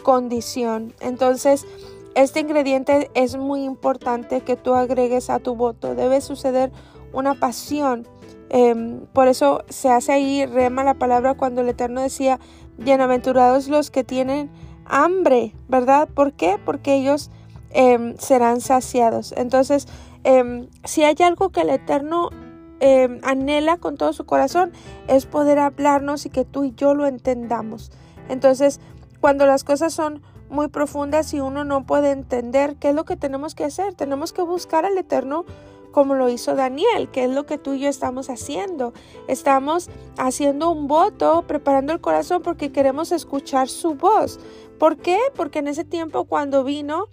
condición. 0.02 0.94
Entonces, 1.00 1.66
este 2.14 2.40
ingrediente 2.40 3.10
es 3.14 3.36
muy 3.36 3.64
importante 3.64 4.40
que 4.40 4.56
tú 4.56 4.74
agregues 4.74 5.30
a 5.30 5.40
tu 5.40 5.56
voto. 5.56 5.94
Debe 5.94 6.20
suceder 6.20 6.70
una 7.12 7.34
pasión. 7.34 8.06
Em, 8.56 9.06
por 9.12 9.26
eso 9.26 9.64
se 9.68 9.90
hace 9.90 10.12
ahí, 10.12 10.46
rema 10.46 10.84
la 10.84 10.94
palabra 10.94 11.34
cuando 11.34 11.62
el 11.62 11.68
Eterno 11.68 12.00
decía, 12.00 12.38
bienaventurados 12.78 13.66
los 13.66 13.90
que 13.90 14.04
tienen 14.04 14.48
hambre, 14.84 15.56
¿verdad? 15.66 16.08
¿Por 16.08 16.34
qué? 16.34 16.60
Porque 16.64 16.94
ellos 16.94 17.32
em, 17.70 18.16
serán 18.16 18.60
saciados. 18.60 19.34
Entonces, 19.36 19.88
em, 20.22 20.68
si 20.84 21.02
hay 21.02 21.16
algo 21.24 21.50
que 21.50 21.62
el 21.62 21.70
Eterno 21.70 22.30
anhela 23.22 23.78
con 23.78 23.96
todo 23.96 24.12
su 24.12 24.26
corazón 24.26 24.70
es 25.08 25.24
poder 25.24 25.58
hablarnos 25.58 26.26
y 26.26 26.30
que 26.30 26.44
tú 26.44 26.64
y 26.64 26.74
yo 26.74 26.94
lo 26.94 27.06
entendamos. 27.06 27.90
Entonces, 28.28 28.78
cuando 29.20 29.46
las 29.46 29.64
cosas 29.64 29.94
son 29.94 30.22
muy 30.50 30.68
profundas 30.68 31.32
y 31.32 31.40
uno 31.40 31.64
no 31.64 31.86
puede 31.86 32.10
entender 32.10 32.76
qué 32.76 32.90
es 32.90 32.94
lo 32.94 33.04
que 33.04 33.16
tenemos 33.16 33.54
que 33.54 33.64
hacer, 33.64 33.94
tenemos 33.94 34.32
que 34.32 34.42
buscar 34.42 34.84
al 34.84 34.98
Eterno 34.98 35.44
como 35.94 36.16
lo 36.16 36.28
hizo 36.28 36.56
Daniel, 36.56 37.08
que 37.12 37.22
es 37.22 37.30
lo 37.30 37.46
que 37.46 37.56
tú 37.56 37.74
y 37.74 37.78
yo 37.78 37.88
estamos 37.88 38.28
haciendo. 38.28 38.92
Estamos 39.28 39.88
haciendo 40.18 40.72
un 40.72 40.88
voto, 40.88 41.44
preparando 41.46 41.92
el 41.92 42.00
corazón 42.00 42.42
porque 42.42 42.72
queremos 42.72 43.12
escuchar 43.12 43.68
su 43.68 43.94
voz. 43.94 44.40
¿Por 44.80 44.96
qué? 44.96 45.20
Porque 45.36 45.60
en 45.60 45.68
ese 45.68 45.84
tiempo 45.84 46.24
cuando 46.24 46.64
vino, 46.64 47.06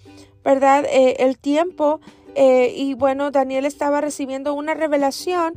¿verdad? 0.43 0.85
Eh, 0.85 1.17
el 1.19 1.37
tiempo 1.37 2.01
eh, 2.33 2.73
y 2.75 2.95
bueno, 2.95 3.29
Daniel 3.29 3.65
estaba 3.65 4.01
recibiendo 4.01 4.55
una 4.55 4.73
revelación. 4.73 5.53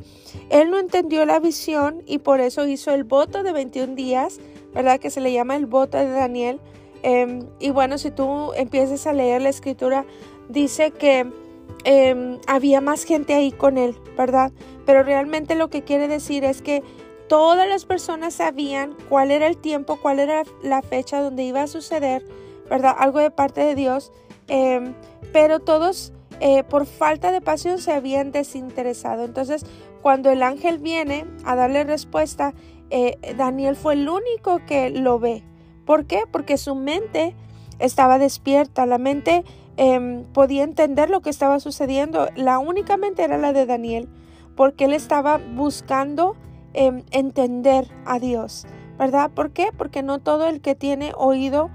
Él 0.51 0.71
no 0.71 0.79
entendió 0.79 1.25
la 1.25 1.41
visión 1.41 2.03
y 2.05 2.19
por 2.19 2.41
eso 2.41 2.67
hizo 2.67 2.93
el 2.93 3.05
voto 3.05 3.43
de 3.43 3.53
21 3.53 3.95
días, 3.95 4.39
¿verdad? 4.75 5.01
Que 5.01 5.09
se 5.09 5.23
le 5.23 5.33
llama 5.33 5.57
el 5.57 5.65
voto 5.65 5.97
de 5.97 6.11
Daniel. 6.11 6.61
Em, 7.03 7.47
y 7.59 7.71
bueno, 7.71 7.97
si 7.97 8.11
tú 8.11 8.53
empiezas 8.55 9.07
a 9.07 9.15
leer 9.15 9.41
la 9.41 9.49
escritura, 9.49 10.05
dice 10.51 10.91
que 10.91 11.27
em, 11.85 12.39
había 12.47 12.81
más 12.81 13.05
gente 13.05 13.35
ahí 13.35 13.53
con 13.53 13.79
él, 13.79 13.97
¿verdad? 14.17 14.53
Pero 14.87 15.03
realmente 15.03 15.55
lo 15.55 15.69
que 15.69 15.83
quiere 15.83 16.09
decir 16.09 16.45
es 16.45 16.63
que 16.63 16.83
todas 17.29 17.69
las 17.69 17.85
personas 17.85 18.35
sabían 18.35 18.97
cuál 19.09 19.31
era 19.31 19.47
el 19.47 19.57
tiempo, 19.57 19.99
cuál 20.01 20.19
era 20.19 20.43
la 20.63 20.83
fecha 20.83 21.21
donde 21.21 21.45
iba 21.45 21.63
a 21.63 21.67
suceder, 21.67 22.25
¿verdad? 22.69 22.95
Algo 22.99 23.19
de 23.19 23.31
parte 23.31 23.63
de 23.63 23.75
Dios, 23.75 24.13
em, 24.49 24.95
pero 25.33 25.61
todos 25.61 26.13
eh, 26.41 26.65
por 26.65 26.87
falta 26.87 27.33
de 27.33 27.41
pasión 27.41 27.79
se 27.79 27.93
habían 27.93 28.33
desinteresado. 28.33 29.25
Entonces, 29.25 29.65
cuando 30.03 30.31
el 30.31 30.43
ángel 30.43 30.79
viene 30.79 31.27
a 31.45 31.55
darle 31.55 31.85
respuesta, 31.85 32.55
eh, 32.91 33.19
Daniel 33.37 33.77
fue 33.77 33.95
el 33.95 34.09
único 34.09 34.61
que 34.67 34.91
lo 34.91 35.19
ve. 35.19 35.43
¿Por 35.87 36.07
qué? 36.07 36.25
Porque 36.31 36.57
su 36.57 36.75
mente 36.75 37.35
estaba 37.79 38.19
despierta, 38.19 38.87
la 38.87 38.99
mente 38.99 39.45
em, 39.77 40.25
podía 40.25 40.63
entender 40.63 41.11
lo 41.11 41.21
que 41.21 41.31
estaba 41.31 41.61
sucediendo. 41.61 42.29
La 42.37 42.59
única 42.59 42.97
mente 42.97 43.25
era 43.25 43.39
la 43.39 43.53
de 43.53 43.67
Daniel, 43.67 44.09
porque 44.57 44.85
él 44.85 44.93
estaba 44.93 45.39
buscando 45.39 46.37
em, 46.73 47.03
entender 47.11 47.89
a 48.05 48.19
Dios, 48.19 48.67
¿verdad? 48.99 49.31
¿Por 49.31 49.51
qué? 49.51 49.71
Porque 49.77 50.03
no 50.03 50.19
todo 50.19 50.47
el 50.47 50.61
que 50.61 50.75
tiene 50.75 51.13
oído 51.17 51.71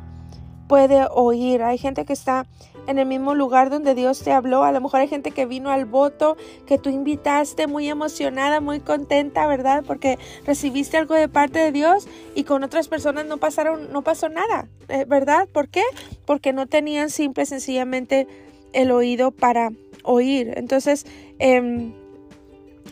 puede 0.68 1.08
oír. 1.12 1.64
Hay 1.64 1.78
gente 1.78 2.06
que 2.06 2.14
está 2.14 2.46
en 2.88 3.00
el 3.00 3.06
mismo 3.06 3.36
lugar 3.36 3.70
donde 3.70 3.96
Dios 3.96 4.22
te 4.22 4.32
habló. 4.32 4.64
A 4.64 4.72
lo 4.72 4.82
mejor 4.82 5.02
hay 5.02 5.08
gente 5.08 5.32
que 5.32 5.46
vino 5.46 5.70
al 5.70 5.86
voto, 5.86 6.38
que 6.66 6.78
tú 6.78 6.90
invitaste 6.90 7.68
muy 7.68 7.90
emocionada, 7.90 8.62
muy 8.62 8.80
contenta, 8.80 9.48
¿verdad? 9.48 9.84
Porque 9.86 10.18
recibiste 10.46 10.98
algo 10.98 11.16
de 11.16 11.28
parte 11.28 11.60
de 11.60 11.72
Dios 11.72 12.08
y 12.36 12.44
con 12.44 12.64
otras 12.64 12.88
personas 12.88 13.26
no 13.26 13.38
pasaron, 13.38 13.92
no 13.92 14.02
pasó 14.02 14.30
nada, 14.30 14.68
eh, 14.88 15.06
¿verdad? 15.08 15.48
¿Por 15.52 15.70
qué? 15.70 15.84
Porque 16.26 16.54
no 16.54 16.68
tenían 16.68 17.10
simple, 17.10 17.46
sencillamente 17.46 18.28
el 18.74 18.92
oído 18.92 19.32
para 19.32 19.72
oír. 20.04 20.54
Entonces, 20.56 21.06
em, 21.40 21.94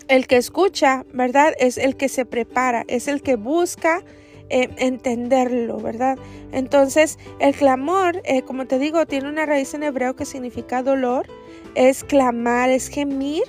el 0.07 0.27
que 0.27 0.37
escucha, 0.37 1.05
¿verdad? 1.13 1.53
Es 1.59 1.77
el 1.77 1.95
que 1.95 2.09
se 2.09 2.25
prepara, 2.25 2.83
es 2.87 3.07
el 3.07 3.21
que 3.21 3.35
busca 3.35 4.03
eh, 4.49 4.69
entenderlo, 4.77 5.77
¿verdad? 5.77 6.17
Entonces, 6.51 7.19
el 7.39 7.53
clamor, 7.55 8.21
eh, 8.23 8.43
como 8.43 8.65
te 8.65 8.79
digo, 8.79 9.05
tiene 9.05 9.29
una 9.29 9.45
raíz 9.45 9.73
en 9.73 9.83
hebreo 9.83 10.15
que 10.15 10.25
significa 10.25 10.83
dolor, 10.83 11.27
es 11.75 12.03
clamar, 12.03 12.69
es 12.69 12.87
gemir, 12.87 13.43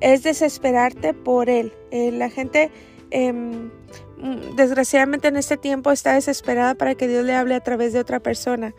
es 0.00 0.22
desesperarte 0.22 1.14
por 1.14 1.48
él. 1.48 1.72
Eh, 1.90 2.10
la 2.12 2.30
gente, 2.30 2.70
em, 3.10 3.70
desgraciadamente 4.56 5.28
en 5.28 5.36
este 5.36 5.56
tiempo, 5.56 5.92
está 5.92 6.14
desesperada 6.14 6.74
para 6.74 6.94
que 6.94 7.06
Dios 7.06 7.24
le 7.24 7.34
hable 7.34 7.54
a 7.54 7.60
través 7.60 7.92
de 7.92 8.00
otra 8.00 8.20
persona, 8.20 8.74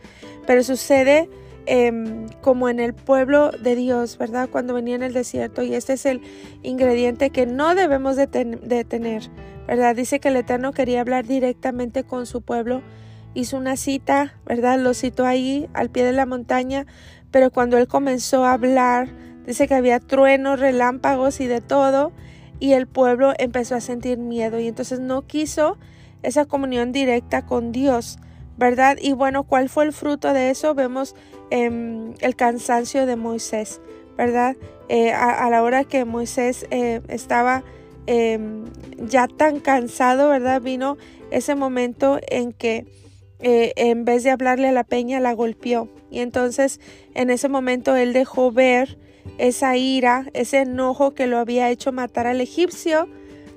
pero 0.46 0.64
sucede 0.64 1.30
em, 1.66 2.28
como 2.42 2.70
en 2.70 2.80
el 2.80 2.94
pueblo 2.94 3.52
de 3.52 3.76
Dios, 3.76 4.18
¿verdad? 4.18 4.50
Cuando 4.50 4.74
venía 4.74 4.96
en 4.96 5.04
el 5.04 5.14
desierto 5.14 5.64
y 5.64 5.74
este 5.74 5.94
es 5.94 6.06
el 6.06 6.22
ingrediente 6.64 7.30
que 7.30 7.46
no 7.46 7.76
debemos 7.76 8.16
de 8.16 8.28
tener 8.28 9.30
¿verdad? 9.72 9.96
Dice 9.96 10.20
que 10.20 10.30
el 10.30 10.36
Eterno 10.36 10.74
quería 10.74 11.00
hablar 11.02 11.26
directamente 11.26 12.04
con 12.04 12.26
su 12.26 12.42
pueblo. 12.42 12.82
Hizo 13.34 13.56
una 13.56 13.78
cita, 13.78 14.34
¿verdad? 14.46 14.78
Lo 14.80 14.94
citó 14.94 15.26
ahí 15.26 15.70
al 15.74 15.90
pie 15.90 16.04
de 16.04 16.12
la 16.12 16.26
montaña, 16.26 16.86
pero 17.32 17.52
cuando 17.52 17.78
él 17.78 17.88
comenzó 17.88 18.44
a 18.44 18.52
hablar, 18.52 19.10
dice 19.46 19.70
que 19.70 19.76
había 19.76 20.02
truenos, 20.02 20.60
relámpagos 20.60 21.40
y 21.40 21.48
de 21.48 21.62
todo, 21.62 22.12
y 22.60 22.74
el 22.74 22.86
pueblo 22.86 23.34
empezó 23.38 23.76
a 23.76 23.80
sentir 23.80 24.18
miedo 24.18 24.60
y 24.60 24.68
entonces 24.68 25.00
no 25.00 25.22
quiso 25.26 25.78
esa 26.22 26.46
comunión 26.46 26.92
directa 26.92 27.46
con 27.46 27.72
Dios, 27.72 28.20
¿verdad? 28.58 28.98
Y 29.02 29.14
bueno, 29.14 29.44
¿cuál 29.44 29.70
fue 29.70 29.86
el 29.86 29.94
fruto 29.94 30.34
de 30.34 30.50
eso? 30.50 30.76
Vemos 30.76 31.16
em, 31.52 32.14
el 32.22 32.36
cansancio 32.36 33.06
de 33.06 33.16
Moisés, 33.16 33.80
¿verdad? 34.18 34.56
Eh, 34.90 35.12
a, 35.12 35.50
la 35.50 35.62
hora 35.62 35.84
que 35.84 36.04
Moisés 36.04 36.66
eh, 36.72 37.02
estaba 37.08 37.64
Em, 38.08 38.66
ya 38.98 39.28
tan 39.28 39.60
cansado, 39.60 40.30
¿verdad? 40.30 40.62
Vino 40.62 40.98
ese 41.30 41.56
momento 41.56 42.20
en 42.28 42.52
que 42.52 42.86
eh, 43.40 43.74
en 43.76 44.06
vez 44.06 44.24
de 44.24 44.32
hablarle 44.32 44.68
a 44.68 44.72
la 44.72 44.84
peña, 44.84 45.20
la 45.20 45.34
golpeó. 45.34 45.88
Y 46.10 46.20
entonces 46.20 46.80
en 47.14 47.30
ese 47.30 47.48
momento 47.48 47.96
él 47.96 48.14
dejó 48.14 48.52
ver 48.52 48.98
esa 49.38 49.78
ira, 49.78 50.28
ese 50.34 50.60
enojo 50.60 51.12
que 51.14 51.28
lo 51.28 51.38
había 51.38 51.70
hecho 51.70 51.92
matar 51.92 52.28
al 52.28 52.42
egipcio, 52.42 53.08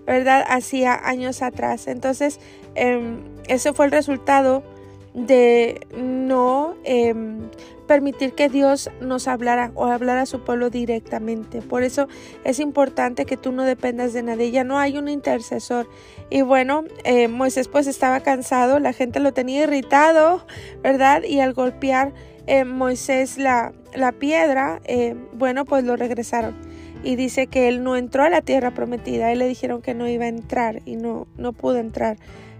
¿verdad? 0.06 0.44
Hacía 0.46 0.94
años 0.94 1.42
atrás. 1.42 1.86
Entonces, 1.86 2.38
em, 2.74 3.22
ese 3.48 3.72
fue 3.72 3.86
el 3.86 3.92
resultado 3.92 4.62
de 5.14 5.86
no 5.96 6.76
permitir 7.84 8.32
que 8.34 8.48
Dios 8.48 8.90
nos 9.00 9.28
hablara 9.28 9.70
o 9.74 9.86
hablara 9.86 10.22
a 10.22 10.26
su 10.26 10.44
pueblo 10.44 10.70
directamente. 10.70 11.62
Por 11.62 11.82
eso 11.82 12.08
es 12.44 12.60
importante 12.60 13.24
que 13.24 13.36
tú 13.36 13.52
no 13.52 13.62
dependas 13.62 14.12
de 14.12 14.22
nadie. 14.22 14.50
Ya 14.50 14.64
no 14.64 14.78
hay 14.78 14.98
un 14.98 15.08
intercesor. 15.08 15.88
Y 16.30 16.42
bueno, 16.42 16.84
eh, 17.04 17.28
Moisés 17.28 17.68
pues 17.68 17.86
estaba 17.86 18.20
cansado, 18.20 18.78
la 18.78 18.92
gente 18.92 19.20
lo 19.20 19.32
tenía 19.32 19.64
irritado, 19.64 20.46
¿verdad? 20.82 21.22
Y 21.22 21.40
al 21.40 21.52
golpear 21.52 22.12
eh, 22.46 22.64
Moisés 22.64 23.38
la, 23.38 23.72
la 23.94 24.12
piedra, 24.12 24.80
eh, 24.84 25.14
bueno, 25.32 25.64
pues 25.64 25.84
lo 25.84 25.96
regresaron. 25.96 26.54
Y 27.02 27.16
dice 27.16 27.46
que 27.46 27.68
él 27.68 27.82
no 27.82 27.96
entró 27.96 28.22
a 28.22 28.30
la 28.30 28.40
tierra 28.40 28.72
prometida. 28.72 29.30
él 29.30 29.38
le 29.38 29.46
dijeron 29.46 29.82
que 29.82 29.94
no 29.94 30.08
iba 30.08 30.24
a 30.24 30.28
entrar 30.28 30.80
y 30.86 30.96
no, 30.96 31.26
no 31.36 31.52
pudo 31.52 31.76
entrar. 31.76 32.16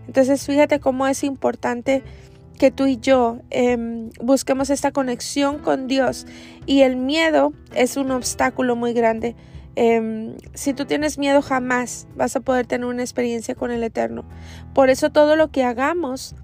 Entonces 0.06 0.44
fíjate 0.44 0.80
cómo 0.80 1.06
es 1.06 1.24
importante 1.24 2.02
que 2.58 2.70
tú 2.70 2.86
y 2.86 2.98
yo 2.98 3.38
em, 3.50 4.10
busquemos 4.20 4.70
esta 4.70 4.92
conexión 4.92 5.58
con 5.58 5.86
Dios 5.86 6.26
y 6.66 6.82
el 6.82 6.96
miedo 6.96 7.52
es 7.74 7.96
un 7.96 8.10
obstáculo 8.10 8.76
muy 8.76 8.92
grande. 8.92 9.34
Em, 9.76 10.36
si 10.54 10.72
tú 10.72 10.84
tienes 10.84 11.18
miedo 11.18 11.42
jamás 11.42 12.06
vas 12.14 12.36
a 12.36 12.40
poder 12.40 12.66
tener 12.66 12.86
una 12.86 13.02
experiencia 13.02 13.54
con 13.54 13.70
el 13.72 13.82
Eterno. 13.82 14.24
Por 14.72 14.88
eso 14.88 15.10
todo 15.10 15.34
lo 15.34 15.50
que 15.50 15.64
hagamos 15.64 16.36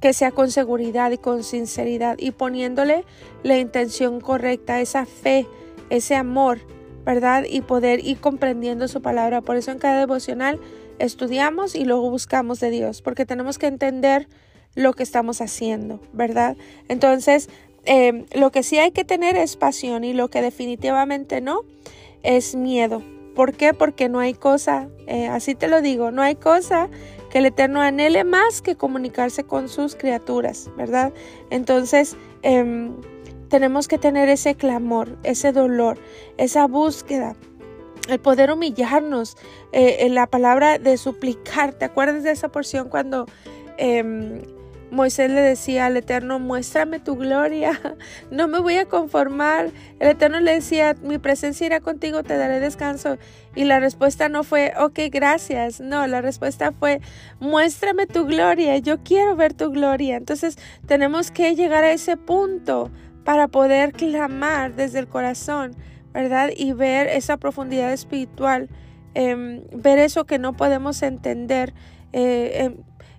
que 0.00 0.14
sea 0.14 0.30
con 0.30 0.50
seguridad 0.50 1.10
y 1.10 1.18
con 1.18 1.44
sinceridad 1.44 2.16
y 2.18 2.30
poniéndole 2.30 3.04
la 3.42 3.58
intención 3.58 4.20
correcta, 4.20 4.80
esa 4.80 5.04
fe, 5.04 5.46
ese 5.90 6.14
amor, 6.14 6.60
¿verdad? 7.04 7.44
Y 7.48 7.60
poder 7.60 8.04
ir 8.04 8.18
comprendiendo 8.18 8.88
su 8.88 9.02
palabra. 9.02 9.42
Por 9.42 9.56
eso 9.56 9.70
en 9.72 9.78
cada 9.78 10.00
devocional 10.00 10.58
estudiamos 10.98 11.74
y 11.74 11.84
luego 11.84 12.10
buscamos 12.10 12.60
de 12.60 12.70
Dios, 12.70 13.02
porque 13.02 13.26
tenemos 13.26 13.58
que 13.58 13.66
entender 13.66 14.26
lo 14.74 14.92
que 14.92 15.02
estamos 15.02 15.40
haciendo, 15.40 16.00
¿verdad? 16.12 16.56
Entonces, 16.88 17.48
em, 17.84 18.26
lo 18.34 18.50
que 18.50 18.62
sí 18.62 18.78
hay 18.78 18.92
que 18.92 19.04
tener 19.04 19.36
es 19.36 19.56
pasión 19.56 20.04
y 20.04 20.12
lo 20.12 20.28
que 20.28 20.42
definitivamente 20.42 21.40
no 21.40 21.62
es 22.22 22.54
miedo. 22.54 23.02
¿Por 23.34 23.54
qué? 23.54 23.74
Porque 23.74 24.08
no 24.08 24.18
hay 24.20 24.34
cosa, 24.34 24.88
eh, 25.06 25.26
así 25.26 25.54
te 25.54 25.68
lo 25.68 25.80
digo, 25.80 26.10
no 26.10 26.22
hay 26.22 26.34
cosa 26.34 26.88
que 27.30 27.38
el 27.38 27.46
Eterno 27.46 27.80
anhele 27.80 28.24
más 28.24 28.60
que 28.60 28.76
comunicarse 28.76 29.44
con 29.44 29.68
sus 29.68 29.94
criaturas, 29.94 30.68
¿verdad? 30.76 31.12
Entonces, 31.50 32.16
em, 32.42 32.96
tenemos 33.48 33.88
que 33.88 33.98
tener 33.98 34.28
ese 34.28 34.56
clamor, 34.56 35.16
ese 35.22 35.52
dolor, 35.52 35.98
esa 36.38 36.66
búsqueda, 36.66 37.36
el 38.08 38.18
poder 38.18 38.50
humillarnos, 38.50 39.36
eh, 39.72 39.98
en 40.00 40.14
la 40.14 40.26
palabra 40.26 40.78
de 40.78 40.96
suplicar. 40.96 41.72
¿Te 41.74 41.84
acuerdas 41.84 42.24
de 42.24 42.32
esa 42.32 42.48
porción 42.48 42.88
cuando 42.88 43.26
em, 43.78 44.42
Moisés 44.90 45.30
le 45.30 45.40
decía 45.40 45.86
al 45.86 45.96
Eterno, 45.96 46.38
muéstrame 46.38 46.98
tu 46.98 47.16
gloria, 47.16 47.78
no 48.30 48.48
me 48.48 48.58
voy 48.58 48.76
a 48.76 48.86
conformar. 48.86 49.70
El 50.00 50.08
Eterno 50.08 50.40
le 50.40 50.54
decía, 50.54 50.96
mi 51.02 51.18
presencia 51.18 51.66
irá 51.66 51.80
contigo, 51.80 52.22
te 52.22 52.36
daré 52.36 52.60
descanso. 52.60 53.16
Y 53.54 53.64
la 53.64 53.80
respuesta 53.80 54.28
no 54.28 54.42
fue, 54.42 54.72
ok, 54.78 54.98
gracias. 55.10 55.80
No, 55.80 56.06
la 56.06 56.20
respuesta 56.20 56.72
fue, 56.72 57.00
muéstrame 57.38 58.06
tu 58.06 58.26
gloria, 58.26 58.76
yo 58.78 59.02
quiero 59.02 59.36
ver 59.36 59.54
tu 59.54 59.70
gloria. 59.70 60.16
Entonces 60.16 60.58
tenemos 60.86 61.30
que 61.30 61.54
llegar 61.54 61.84
a 61.84 61.92
ese 61.92 62.16
punto 62.16 62.90
para 63.24 63.48
poder 63.48 63.92
clamar 63.92 64.74
desde 64.74 64.98
el 64.98 65.08
corazón, 65.08 65.76
¿verdad? 66.12 66.50
Y 66.56 66.72
ver 66.72 67.06
esa 67.06 67.36
profundidad 67.36 67.92
espiritual, 67.92 68.68
em, 69.14 69.62
ver 69.72 69.98
eso 69.98 70.24
que 70.24 70.38
no 70.38 70.56
podemos 70.56 71.02
entender. 71.02 71.74
Eh, 72.12 72.74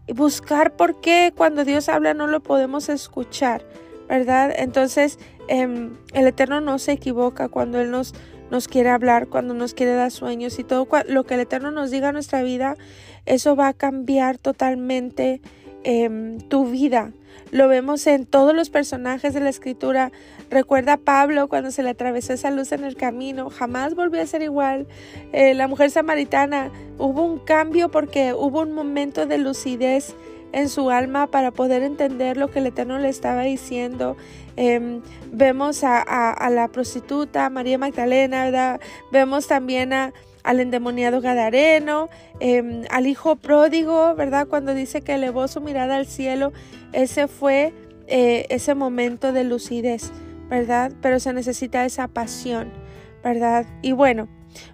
em, 0.07 0.15
buscar 0.15 0.75
por 0.75 0.99
qué 1.01 1.33
cuando 1.35 1.65
Dios 1.65 1.89
habla 1.89 2.13
no 2.13 2.27
lo 2.27 2.41
podemos 2.41 2.89
escuchar, 2.89 3.65
¿verdad? 4.07 4.53
Entonces, 4.55 5.19
em, 5.47 5.97
el 6.13 6.27
Eterno 6.27 6.61
no 6.61 6.79
se 6.79 6.93
equivoca 6.93 7.47
cuando 7.49 7.79
Él 7.79 7.91
nos, 7.91 8.13
nos 8.49 8.67
quiere 8.67 8.89
hablar, 8.89 9.27
cuando 9.27 9.53
nos 9.53 9.73
quiere 9.73 9.93
dar 9.93 10.11
sueños 10.11 10.59
y 10.59 10.63
todo 10.63 10.87
lo 11.07 11.23
que 11.25 11.35
el 11.35 11.41
Eterno 11.41 11.71
nos 11.71 11.91
diga 11.91 12.09
en 12.09 12.13
nuestra 12.13 12.43
vida, 12.43 12.75
eso 13.25 13.55
va 13.55 13.69
a 13.69 13.73
cambiar 13.73 14.37
totalmente 14.37 15.41
em, 15.83 16.39
tu 16.39 16.65
vida. 16.65 17.13
Lo 17.51 17.67
vemos 17.67 18.07
en 18.07 18.25
todos 18.25 18.55
los 18.55 18.69
personajes 18.69 19.33
de 19.33 19.41
la 19.41 19.49
escritura. 19.49 20.11
Recuerda 20.49 20.93
a 20.93 20.97
Pablo 20.97 21.49
cuando 21.49 21.71
se 21.71 21.83
le 21.83 21.89
atravesó 21.89 22.33
esa 22.33 22.49
luz 22.49 22.71
en 22.71 22.85
el 22.85 22.95
camino. 22.95 23.49
Jamás 23.49 23.93
volvió 23.93 24.21
a 24.21 24.25
ser 24.25 24.41
igual. 24.41 24.87
Eh, 25.33 25.53
la 25.53 25.67
mujer 25.67 25.91
samaritana 25.91 26.71
hubo 26.97 27.23
un 27.23 27.39
cambio 27.39 27.91
porque 27.91 28.33
hubo 28.33 28.61
un 28.61 28.71
momento 28.71 29.25
de 29.25 29.37
lucidez 29.37 30.15
en 30.53 30.69
su 30.69 30.89
alma 30.89 31.27
para 31.27 31.51
poder 31.51 31.83
entender 31.83 32.37
lo 32.37 32.49
que 32.49 32.59
el 32.59 32.67
Eterno 32.67 32.99
le 32.99 33.09
estaba 33.09 33.43
diciendo. 33.43 34.15
Em, 34.55 35.01
vemos 35.31 35.83
a, 35.83 36.49
la 36.49 36.67
prostituta 36.69 37.49
María 37.49 37.77
Magdalena, 37.77 38.45
¿verdad? 38.45 38.81
vemos 39.11 39.47
también 39.47 39.93
a, 39.93 40.13
al 40.43 40.59
endemoniado 40.59 41.21
Gadareno, 41.21 42.09
em, 42.39 42.83
al 42.89 43.07
hijo 43.07 43.35
pródigo, 43.35 44.15
¿verdad? 44.15 44.47
Cuando 44.47 44.73
dice 44.73 45.01
que 45.01 45.13
elevó 45.13 45.47
su 45.47 45.61
mirada 45.61 45.97
al 45.97 46.05
cielo, 46.05 46.51
ese 46.93 47.27
fue 47.27 47.73
eh, 48.07 48.45
ese 48.49 48.75
momento 48.75 49.31
de 49.31 49.43
lucidez, 49.43 50.11
¿verdad? 50.49 50.91
Pero 51.01 51.19
se 51.19 51.33
necesita 51.33 51.85
esa 51.85 52.07
pasión, 52.07 52.71
¿verdad? 53.23 53.65
Y 53.81 53.93
bueno, 53.93 54.27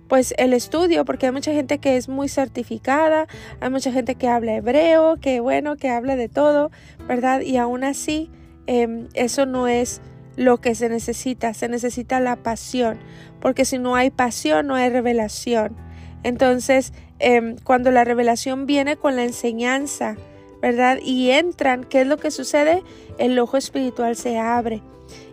pues 0.07 0.33
el 0.37 0.53
estudio, 0.53 1.05
porque 1.05 1.27
hay 1.27 1.31
mucha 1.31 1.51
gente 1.51 1.79
que 1.79 1.97
es 1.97 2.09
muy 2.09 2.29
certificada, 2.29 3.27
hay 3.59 3.69
mucha 3.69 3.91
gente 3.91 4.15
que 4.15 4.27
habla 4.27 4.55
hebreo, 4.55 5.17
que 5.17 5.39
bueno, 5.39 5.75
que 5.75 5.89
habla 5.89 6.15
de 6.15 6.29
todo, 6.29 6.71
¿verdad? 7.07 7.41
Y 7.41 7.57
aún 7.57 7.83
así, 7.83 8.31
em, 8.65 9.07
eso 9.13 9.45
no 9.45 9.67
es 9.67 10.01
lo 10.35 10.57
que 10.57 10.75
se 10.75 10.87
necesita, 10.87 11.53
se 11.53 11.67
necesita 11.67 12.19
la 12.19 12.37
pasión, 12.37 12.99
porque 13.39 13.65
si 13.65 13.77
no 13.77 13.95
hay 13.95 14.09
pasión, 14.09 14.67
no 14.67 14.75
hay 14.75 14.89
revelación. 14.89 15.75
Entonces, 16.23 16.93
em, 17.19 17.57
cuando 17.63 17.91
la 17.91 18.03
revelación 18.03 18.65
viene 18.65 18.97
con 18.97 19.15
la 19.15 19.23
enseñanza, 19.23 20.17
¿verdad? 20.61 20.99
Y 21.03 21.31
entran, 21.31 21.83
¿qué 21.83 22.01
es 22.01 22.07
lo 22.07 22.17
que 22.17 22.31
sucede? 22.31 22.83
El 23.17 23.37
ojo 23.39 23.57
espiritual 23.57 24.15
se 24.15 24.37
abre. 24.37 24.81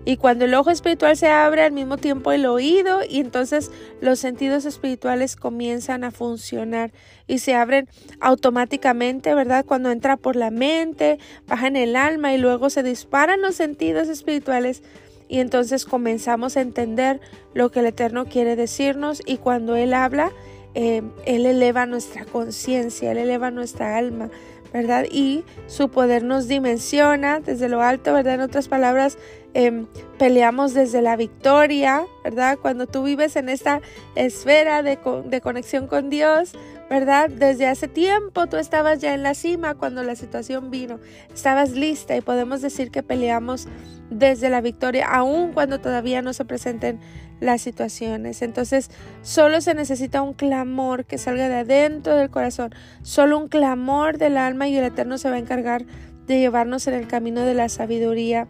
Y 0.04 0.18
cuando 0.18 0.44
el 0.44 0.54
ojo 0.54 0.70
espiritual 0.70 1.16
se 1.16 1.28
abre 1.28 1.62
al 1.62 1.72
mismo 1.72 1.96
tiempo 1.96 2.30
el 2.30 2.44
oído 2.44 3.00
y 3.08 3.20
entonces 3.20 3.70
los 4.00 4.18
sentidos 4.18 4.66
espirituales 4.66 5.34
comienzan 5.34 6.04
a 6.04 6.10
funcionar 6.10 6.92
y 7.26 7.38
se 7.38 7.54
abren 7.54 7.88
automáticamente, 8.20 9.34
¿verdad? 9.34 9.64
Cuando 9.64 9.90
entra 9.90 10.18
por 10.18 10.36
la 10.36 10.50
mente, 10.50 11.18
baja 11.46 11.68
en 11.68 11.76
el 11.76 11.96
alma 11.96 12.34
y 12.34 12.38
luego 12.38 12.68
se 12.68 12.82
disparan 12.82 13.40
los 13.40 13.54
sentidos 13.54 14.08
espirituales 14.08 14.82
y 15.28 15.40
entonces 15.40 15.84
comenzamos 15.84 16.56
a 16.56 16.60
entender 16.60 17.20
lo 17.54 17.70
que 17.70 17.80
el 17.80 17.86
Eterno 17.86 18.26
quiere 18.26 18.56
decirnos 18.56 19.22
y 19.24 19.38
cuando 19.38 19.76
Él 19.76 19.94
habla, 19.94 20.32
eh, 20.74 21.02
Él 21.24 21.46
eleva 21.46 21.86
nuestra 21.86 22.24
conciencia, 22.24 23.12
Él 23.12 23.18
eleva 23.18 23.50
nuestra 23.50 23.96
alma, 23.96 24.30
¿verdad? 24.72 25.06
Y 25.10 25.44
su 25.66 25.88
poder 25.88 26.24
nos 26.24 26.48
dimensiona 26.48 27.40
desde 27.40 27.68
lo 27.68 27.80
alto, 27.82 28.12
¿verdad? 28.12 28.34
En 28.34 28.40
otras 28.40 28.68
palabras, 28.68 29.18
Em, 29.56 29.86
peleamos 30.18 30.74
desde 30.74 31.00
la 31.00 31.14
victoria, 31.14 32.04
¿verdad? 32.24 32.58
Cuando 32.60 32.88
tú 32.88 33.04
vives 33.04 33.36
en 33.36 33.48
esta 33.48 33.80
esfera 34.16 34.82
de, 34.82 34.98
de 35.26 35.40
conexión 35.40 35.86
con 35.86 36.10
Dios, 36.10 36.54
¿verdad? 36.90 37.30
Desde 37.30 37.68
hace 37.68 37.86
tiempo 37.86 38.48
tú 38.48 38.56
estabas 38.56 38.98
ya 38.98 39.14
en 39.14 39.22
la 39.22 39.34
cima 39.34 39.76
cuando 39.76 40.02
la 40.02 40.16
situación 40.16 40.72
vino, 40.72 40.98
estabas 41.32 41.70
lista 41.70 42.16
y 42.16 42.20
podemos 42.20 42.62
decir 42.62 42.90
que 42.90 43.04
peleamos 43.04 43.68
desde 44.10 44.50
la 44.50 44.60
victoria, 44.60 45.06
aun 45.06 45.52
cuando 45.52 45.80
todavía 45.80 46.20
no 46.20 46.32
se 46.32 46.44
presenten 46.44 46.98
las 47.38 47.62
situaciones. 47.62 48.42
Entonces, 48.42 48.90
solo 49.22 49.60
se 49.60 49.74
necesita 49.74 50.22
un 50.22 50.34
clamor 50.34 51.04
que 51.04 51.16
salga 51.16 51.48
de 51.48 51.58
adentro 51.58 52.16
del 52.16 52.30
corazón, 52.30 52.74
solo 53.02 53.38
un 53.38 53.46
clamor 53.46 54.18
del 54.18 54.36
alma 54.36 54.66
y 54.66 54.76
el 54.76 54.84
Eterno 54.84 55.16
se 55.16 55.30
va 55.30 55.36
a 55.36 55.38
encargar 55.38 55.84
de 56.26 56.40
llevarnos 56.40 56.86
en 56.86 56.94
el 56.94 57.06
camino 57.06 57.42
de 57.42 57.54
la 57.54 57.68
sabiduría 57.68 58.48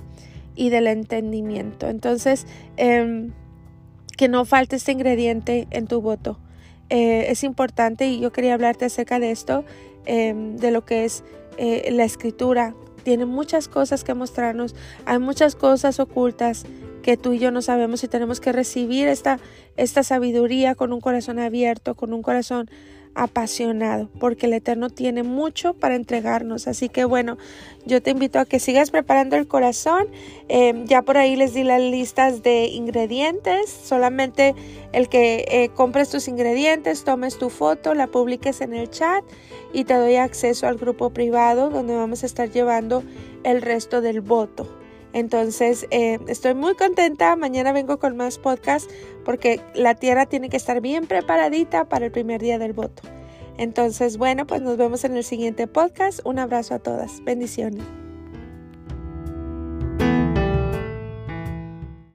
y 0.55 0.71
del 0.71 0.87
entendimiento. 0.87 1.89
Entonces, 1.89 2.47
em, 2.77 3.33
que 4.17 4.29
no 4.29 4.45
falte 4.45 4.77
este 4.77 4.93
ingrediente 4.93 5.67
en 5.71 5.87
tu 5.87 6.01
voto. 6.01 6.39
Eh, 6.91 7.27
es 7.31 7.45
importante 7.45 8.07
y 8.07 8.21
yo 8.21 8.33
quería 8.33 8.55
hablarte 8.55 8.85
acerca 8.85 9.19
de 9.19 9.31
esto, 9.31 9.65
em, 10.07 10.57
de 10.57 10.71
lo 10.71 10.85
que 10.85 11.05
es 11.05 11.25
eh, 11.57 11.91
la 11.93 12.05
escritura. 12.05 12.75
Tiene 13.05 13.27
muchas 13.27 13.69
cosas 13.69 14.05
que 14.05 14.15
mostrarnos, 14.15 14.75
hay 15.05 15.19
muchas 15.19 15.55
cosas 15.55 16.01
ocultas 16.01 16.65
que 17.03 17.17
tú 17.17 17.33
y 17.35 17.39
yo 17.39 17.51
no 17.51 17.63
sabemos 17.63 18.03
y 18.03 18.09
tenemos 18.09 18.41
que 18.41 18.51
recibir 18.51 19.09
esta, 19.09 19.39
esta 19.77 20.03
sabiduría 20.03 20.75
con 20.75 20.93
un 20.93 21.01
corazón 21.01 21.39
abierto, 21.39 21.95
con 21.95 22.13
un 22.13 22.23
corazón 22.23 22.71
apasionado, 23.15 24.09
porque 24.19 24.47
el 24.47 24.55
Eterno 24.55 24.91
tiene 24.91 25.23
mucho 25.23 25.75
para 25.75 25.95
entregarnos. 25.95 26.67
Así 26.67 26.89
que 26.89 27.05
bueno, 27.05 27.39
yo 27.87 28.03
te 28.03 28.11
invito 28.11 28.39
a 28.39 28.45
que 28.45 28.59
sigas 28.59 28.91
preparando 28.91 29.37
el 29.37 29.47
corazón. 29.47 30.09
Em, 30.49 30.85
ya 30.87 31.03
por 31.03 31.17
ahí 31.17 31.37
les 31.37 31.55
di 31.55 31.65
las 31.65 31.81
listas 31.81 32.43
de 32.43 32.67
ingredientes. 32.67 33.71
Solamente 33.71 34.55
el 34.93 35.09
que 35.09 35.45
eh, 35.49 35.71
compres 35.75 36.11
tus 36.11 36.29
ingredientes, 36.29 37.05
tomes 37.05 37.39
tu 37.39 37.51
foto, 37.51 37.95
la 37.95 38.07
publiques 38.07 38.61
en 38.61 38.75
el 38.75 38.91
chat 38.91 39.25
y 39.73 39.85
te 39.85 39.95
doy 39.95 40.17
acceso 40.17 40.67
al 40.67 40.77
grupo 40.77 41.11
privado 41.11 41.71
donde 41.71 41.95
vamos 41.97 42.23
a 42.23 42.27
estar 42.27 42.51
llevando 42.51 43.03
el 43.43 43.63
resto 43.63 44.01
del 44.01 44.21
voto. 44.21 44.84
Entonces, 45.15 45.87
eh, 45.91 46.19
estoy 46.27 46.55
muy 46.55 46.75
contenta. 46.75 47.37
Mañana 47.37 47.73
vengo 47.73 47.99
con 47.99 48.17
más 48.17 48.37
podcast 48.37 48.91
porque 49.25 49.61
la 49.75 49.95
tierra 49.95 50.27
tiene 50.27 50.51
que 50.51 50.57
estar 50.57 50.81
bien 50.81 51.07
preparadita 51.07 51.89
para 51.89 52.05
el 52.05 52.13
primer 52.13 52.43
día 52.43 52.59
del 52.59 52.73
voto. 52.73 53.05
Entonces, 53.57 54.19
bueno, 54.19 54.47
pues 54.47 54.61
nos 54.61 54.77
vemos 54.77 55.05
en 55.05 55.17
el 55.17 55.23
siguiente 55.25 55.69
podcast. 55.69 56.21
Un 56.25 56.41
abrazo 56.41 56.75
a 56.75 56.81
todas. 56.81 57.23
Bendiciones. 57.23 58.04